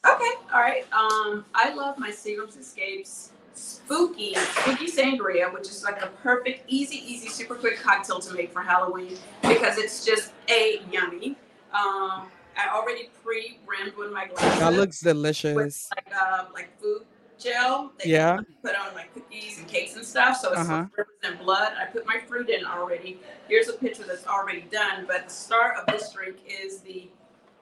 Okay, 0.07 0.31
all 0.53 0.61
right. 0.61 0.85
Um, 0.91 1.45
I 1.53 1.73
love 1.73 1.97
my 1.99 2.09
Seagram's 2.09 2.57
Escapes 2.57 3.31
spooky 3.53 4.33
spooky 4.33 4.87
sangria, 4.87 5.53
which 5.53 5.67
is 5.67 5.83
like 5.83 6.01
a 6.01 6.07
perfect, 6.23 6.63
easy, 6.67 6.97
easy, 6.97 7.27
super 7.27 7.53
quick 7.53 7.79
cocktail 7.79 8.19
to 8.19 8.33
make 8.33 8.51
for 8.51 8.61
Halloween 8.61 9.17
because 9.43 9.77
it's 9.77 10.03
just 10.05 10.31
a 10.49 10.81
yummy. 10.91 11.35
Um, 11.73 12.27
I 12.57 12.67
already 12.73 13.09
pre-brimmed 13.23 13.95
with 13.95 14.11
my 14.11 14.27
glasses. 14.27 14.59
That 14.59 14.73
looks 14.73 15.03
with 15.03 15.13
delicious. 15.13 15.89
like 15.95 16.13
uh, 16.19 16.45
like 16.53 16.79
food 16.81 17.03
gel. 17.37 17.91
that 17.97 18.07
you 18.07 18.13
Yeah. 18.13 18.39
Put 18.63 18.75
on 18.75 18.93
like 18.95 19.13
cookies 19.13 19.59
and 19.59 19.67
cakes 19.67 19.95
and 19.95 20.05
stuff, 20.05 20.37
so 20.37 20.51
it's 20.51 20.61
Uh-huh. 20.61 20.85
represent 20.97 21.43
blood. 21.43 21.73
I 21.79 21.85
put 21.85 22.05
my 22.07 22.19
fruit 22.27 22.49
in 22.49 22.65
already. 22.65 23.19
Here's 23.47 23.67
a 23.69 23.73
picture 23.73 24.03
that's 24.03 24.25
already 24.27 24.61
done, 24.71 25.05
but 25.07 25.27
the 25.27 25.33
star 25.33 25.73
of 25.73 25.85
this 25.87 26.11
drink 26.13 26.37
is 26.47 26.79
the 26.79 27.07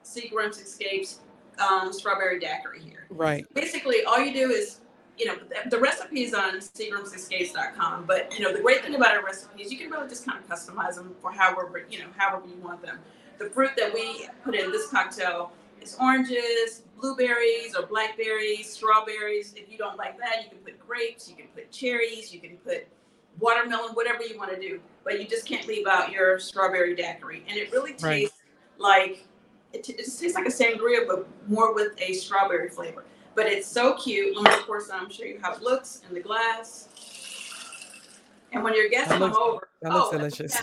Seagram's 0.04 0.58
Escapes 0.58 1.20
um, 1.60 1.92
strawberry 1.92 2.38
daiquiri 2.38 2.80
here. 2.80 3.06
Right. 3.10 3.46
Basically, 3.54 4.04
all 4.04 4.18
you 4.18 4.32
do 4.32 4.50
is, 4.50 4.80
you 5.18 5.26
know, 5.26 5.36
the, 5.36 5.70
the 5.70 5.78
recipe 5.78 6.22
is 6.22 6.34
on 6.34 6.54
seagramsescapes.com. 6.58 8.04
But 8.06 8.32
you 8.36 8.44
know, 8.44 8.52
the 8.52 8.60
great 8.60 8.82
thing 8.82 8.94
about 8.94 9.16
our 9.16 9.24
recipes, 9.24 9.70
you 9.70 9.78
can 9.78 9.90
really 9.90 10.08
just 10.08 10.26
kind 10.26 10.38
of 10.38 10.48
customize 10.48 10.94
them 10.96 11.14
for 11.20 11.30
however 11.32 11.84
you 11.90 11.98
know 11.98 12.06
however 12.16 12.46
you 12.46 12.56
want 12.56 12.82
them. 12.82 12.98
The 13.38 13.50
fruit 13.50 13.70
that 13.78 13.92
we 13.94 14.26
put 14.44 14.54
in 14.54 14.70
this 14.70 14.88
cocktail 14.88 15.52
is 15.80 15.96
oranges, 16.00 16.82
blueberries 17.00 17.74
or 17.74 17.86
blackberries, 17.86 18.68
strawberries. 18.70 19.54
If 19.56 19.70
you 19.70 19.78
don't 19.78 19.96
like 19.96 20.18
that, 20.18 20.42
you 20.44 20.50
can 20.50 20.58
put 20.58 20.78
grapes, 20.86 21.28
you 21.28 21.36
can 21.36 21.46
put 21.54 21.70
cherries, 21.70 22.32
you 22.34 22.40
can 22.40 22.56
put 22.58 22.86
watermelon, 23.38 23.94
whatever 23.94 24.22
you 24.22 24.36
want 24.38 24.50
to 24.54 24.60
do. 24.60 24.80
But 25.04 25.18
you 25.20 25.26
just 25.26 25.46
can't 25.46 25.66
leave 25.66 25.86
out 25.86 26.12
your 26.12 26.38
strawberry 26.38 26.94
daiquiri, 26.94 27.42
and 27.48 27.56
it 27.56 27.72
really 27.72 27.92
tastes 27.92 28.04
Right. 28.04 28.30
like 28.78 29.26
it, 29.72 29.84
t- 29.84 29.92
it 29.94 29.98
just 30.04 30.20
tastes 30.20 30.34
like 30.36 30.46
a 30.46 30.50
sangria, 30.50 31.06
but 31.06 31.26
more 31.48 31.74
with 31.74 31.92
a 32.00 32.12
strawberry 32.14 32.68
flavor. 32.68 33.04
But 33.34 33.46
it's 33.46 33.66
so 33.66 33.94
cute. 33.94 34.36
Let 34.36 34.44
me, 34.44 34.58
of 34.60 34.66
course, 34.66 34.90
I'm 34.92 35.08
sure 35.10 35.26
you 35.26 35.38
how 35.42 35.54
it 35.54 35.62
looks 35.62 36.02
in 36.08 36.14
the 36.14 36.20
glass. 36.20 36.88
And 38.52 38.64
when 38.64 38.74
your 38.74 38.88
guests 38.88 39.08
That 39.10 39.18
come 39.18 39.30
looks- 39.30 39.38
over, 39.40 39.68
that 39.82 39.92
looks 39.92 40.08
oh, 40.08 40.18
delicious. 40.18 40.60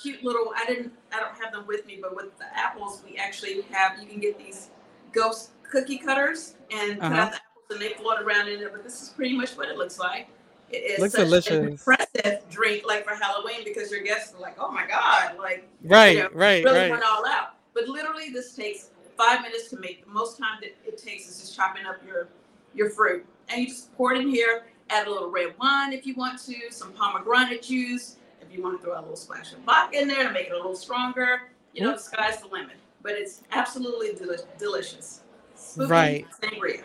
Cute 0.00 0.22
little. 0.22 0.52
I 0.56 0.64
didn't. 0.66 0.92
I 1.12 1.18
don't 1.18 1.34
have 1.42 1.52
them 1.52 1.66
with 1.66 1.84
me, 1.84 1.98
but 2.00 2.14
with 2.14 2.38
the 2.38 2.44
apples, 2.56 3.02
we 3.04 3.16
actually 3.16 3.62
have. 3.72 4.00
You 4.00 4.06
can 4.06 4.20
get 4.20 4.38
these 4.38 4.70
ghost 5.12 5.50
cookie 5.68 5.98
cutters 5.98 6.54
and 6.70 7.00
cut 7.00 7.10
Uh-huh. 7.12 7.20
out 7.22 7.30
the 7.32 7.36
apples, 7.38 7.70
and 7.70 7.80
they 7.80 7.88
float 7.94 8.22
around 8.22 8.46
in 8.48 8.60
there. 8.60 8.68
But 8.70 8.84
this 8.84 9.02
is 9.02 9.08
pretty 9.08 9.36
much 9.36 9.56
what 9.56 9.68
it 9.68 9.76
looks 9.76 9.98
like. 9.98 10.28
It 10.70 10.76
is 10.76 10.98
Looks 11.00 11.14
such 11.14 11.22
an 11.22 11.26
delicious. 11.30 11.58
impressive 11.88 12.48
drink, 12.48 12.84
like 12.86 13.04
for 13.04 13.16
Halloween, 13.16 13.64
because 13.64 13.90
your 13.90 14.02
guests 14.02 14.34
are 14.36 14.40
like, 14.40 14.54
"Oh 14.60 14.70
my 14.70 14.86
god!" 14.86 15.36
Like 15.36 15.68
Right, 15.82 16.18
know, 16.18 16.28
right, 16.32 16.62
really 16.62 16.78
right. 16.78 16.90
went 16.92 17.02
all 17.02 17.26
out. 17.26 17.54
But 17.78 17.88
literally, 17.88 18.30
this 18.30 18.56
takes 18.56 18.90
five 19.16 19.40
minutes 19.42 19.68
to 19.70 19.78
make. 19.78 20.04
The 20.04 20.10
most 20.10 20.36
time 20.36 20.58
that 20.62 20.74
it 20.84 20.98
takes 20.98 21.28
is 21.28 21.38
just 21.38 21.54
chopping 21.54 21.86
up 21.86 21.96
your 22.04 22.28
your 22.74 22.90
fruit, 22.90 23.24
and 23.48 23.60
you 23.60 23.68
just 23.68 23.94
pour 23.96 24.12
it 24.12 24.20
in 24.20 24.28
here. 24.28 24.64
Add 24.90 25.06
a 25.06 25.10
little 25.10 25.30
red 25.30 25.54
wine 25.60 25.92
if 25.92 26.06
you 26.06 26.14
want 26.14 26.40
to, 26.46 26.54
some 26.70 26.92
pomegranate 26.92 27.62
juice. 27.62 28.16
If 28.40 28.52
you 28.52 28.62
want 28.62 28.80
to 28.80 28.84
throw 28.84 28.98
a 28.98 29.00
little 29.00 29.16
splash 29.16 29.52
of 29.52 29.60
vodka 29.60 30.00
in 30.00 30.08
there 30.08 30.24
to 30.24 30.32
make 30.32 30.46
it 30.46 30.52
a 30.52 30.56
little 30.56 30.74
stronger, 30.74 31.42
you 31.72 31.82
know, 31.82 31.90
the 31.90 31.96
mm-hmm. 31.96 32.14
sky's 32.14 32.40
the 32.40 32.48
limit. 32.48 32.76
But 33.02 33.12
it's 33.12 33.42
absolutely 33.52 34.14
deli- 34.14 34.38
delicious. 34.58 35.20
Spooky 35.54 35.90
Right. 35.90 36.26
Sangria. 36.42 36.82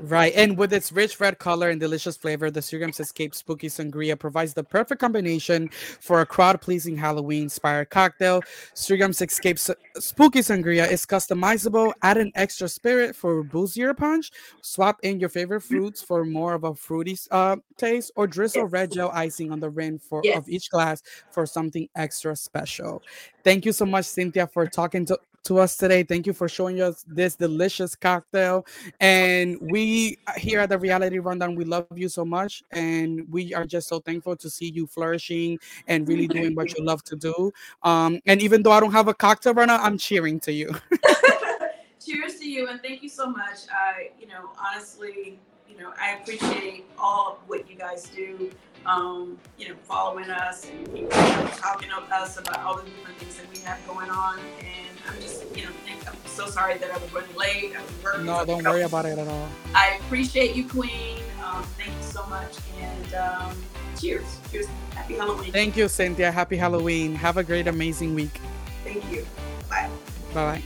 Right. 0.00 0.32
And 0.36 0.56
with 0.56 0.72
its 0.72 0.92
rich 0.92 1.18
red 1.18 1.38
color 1.38 1.70
and 1.70 1.80
delicious 1.80 2.16
flavor, 2.16 2.50
the 2.50 2.60
Seagram's 2.60 3.00
Escape 3.00 3.34
Spooky 3.34 3.66
Sangria 3.66 4.16
provides 4.18 4.54
the 4.54 4.62
perfect 4.62 5.00
combination 5.00 5.68
for 6.00 6.20
a 6.20 6.26
crowd 6.26 6.60
pleasing 6.60 6.96
Halloween 6.96 7.44
inspired 7.44 7.90
cocktail. 7.90 8.42
Seagram's 8.74 9.20
Escape 9.20 9.58
Spooky 9.58 10.38
Sangria 10.38 10.88
is 10.90 11.04
customizable. 11.04 11.92
Add 12.02 12.18
an 12.18 12.30
extra 12.36 12.68
spirit 12.68 13.16
for 13.16 13.40
a 13.40 13.44
boozier 13.44 13.92
punch. 13.92 14.30
Swap 14.62 14.98
in 15.02 15.18
your 15.18 15.28
favorite 15.28 15.62
fruits 15.62 16.00
for 16.00 16.24
more 16.24 16.54
of 16.54 16.62
a 16.64 16.74
fruity 16.74 17.18
uh, 17.30 17.56
taste, 17.76 18.12
or 18.14 18.26
drizzle 18.26 18.66
red 18.66 18.92
gel 18.92 19.10
icing 19.12 19.50
on 19.50 19.58
the 19.58 19.70
rim 19.70 19.98
for 19.98 20.20
Yes. 20.22 20.38
of 20.38 20.48
each 20.48 20.70
glass 20.70 21.02
for 21.30 21.46
something 21.46 21.88
extra 21.96 22.36
special. 22.36 23.02
Thank 23.42 23.64
you 23.64 23.72
so 23.72 23.86
much, 23.86 24.04
Cynthia, 24.04 24.46
for 24.46 24.66
talking 24.66 25.06
to, 25.06 25.18
to 25.44 25.58
us 25.58 25.76
today. 25.76 26.02
Thank 26.02 26.26
you 26.26 26.32
for 26.32 26.48
showing 26.48 26.80
us 26.80 27.04
this 27.06 27.34
delicious 27.34 27.94
cocktail. 27.94 28.66
And 29.00 29.58
we 29.60 30.18
here 30.36 30.60
at 30.60 30.68
the 30.68 30.78
Reality 30.78 31.18
Rundown, 31.18 31.54
we 31.54 31.64
love 31.64 31.86
you 31.94 32.08
so 32.08 32.24
much. 32.24 32.62
And 32.70 33.26
we 33.30 33.54
are 33.54 33.64
just 33.64 33.88
so 33.88 34.00
thankful 34.00 34.36
to 34.36 34.50
see 34.50 34.70
you 34.70 34.86
flourishing 34.86 35.58
and 35.86 36.08
really 36.08 36.28
doing 36.38 36.54
what 36.54 36.76
you 36.76 36.84
love 36.84 37.02
to 37.04 37.16
do. 37.16 37.52
Um, 37.82 38.20
and 38.26 38.42
even 38.42 38.62
though 38.62 38.72
I 38.72 38.80
don't 38.80 38.92
have 38.92 39.08
a 39.08 39.14
cocktail 39.14 39.54
right 39.54 39.66
now, 39.66 39.82
I'm 39.82 39.98
cheering 39.98 40.40
to 40.40 40.52
you. 40.52 40.74
Cheers 42.04 42.36
to 42.36 42.48
you 42.48 42.68
and 42.68 42.80
thank 42.80 43.02
you 43.02 43.08
so 43.08 43.28
much. 43.28 43.68
I, 43.70 44.10
you 44.18 44.26
know, 44.26 44.50
honestly, 44.58 45.38
you 45.78 45.84
know, 45.84 45.92
I 46.00 46.14
appreciate 46.14 46.86
all 46.98 47.32
of 47.32 47.48
what 47.48 47.70
you 47.70 47.76
guys 47.76 48.08
do. 48.08 48.50
Um, 48.84 49.38
you 49.58 49.68
know, 49.68 49.74
following 49.84 50.30
us 50.30 50.68
and 50.68 50.96
you 50.96 51.04
know, 51.04 51.10
talking 51.56 51.88
to 51.90 51.96
us 52.14 52.38
about 52.38 52.60
all 52.60 52.76
the 52.76 52.84
different 52.84 53.18
things 53.18 53.36
that 53.36 53.46
we 53.52 53.58
have 53.60 53.78
going 53.86 54.10
on. 54.10 54.38
And 54.60 54.98
I'm 55.08 55.20
just, 55.20 55.44
you 55.56 55.64
know, 55.64 55.70
I'm 56.06 56.16
so 56.26 56.46
sorry 56.46 56.78
that 56.78 56.90
I 56.90 56.98
was 56.98 57.12
running 57.12 57.36
late. 57.36 57.76
I 57.76 57.82
was 57.82 57.92
working. 58.02 58.26
no, 58.26 58.44
don't 58.44 58.64
worry 58.64 58.82
about 58.82 59.06
it 59.06 59.18
at 59.18 59.28
all. 59.28 59.48
I 59.74 59.98
appreciate 60.00 60.56
you, 60.56 60.68
Queen. 60.68 61.18
Um, 61.44 61.62
thank 61.76 61.90
you 61.90 62.02
so 62.02 62.24
much. 62.26 62.56
And 62.80 63.14
um, 63.14 63.56
cheers. 63.98 64.38
Cheers. 64.50 64.66
Happy 64.94 65.14
Halloween. 65.14 65.52
Thank 65.52 65.76
you, 65.76 65.88
Cynthia. 65.88 66.32
Happy 66.32 66.56
Halloween. 66.56 67.14
Have 67.14 67.36
a 67.36 67.44
great, 67.44 67.66
amazing 67.66 68.14
week. 68.14 68.40
Thank 68.84 69.08
you. 69.12 69.26
Bye. 69.68 69.90
Bye 70.32 70.60
bye. 70.60 70.62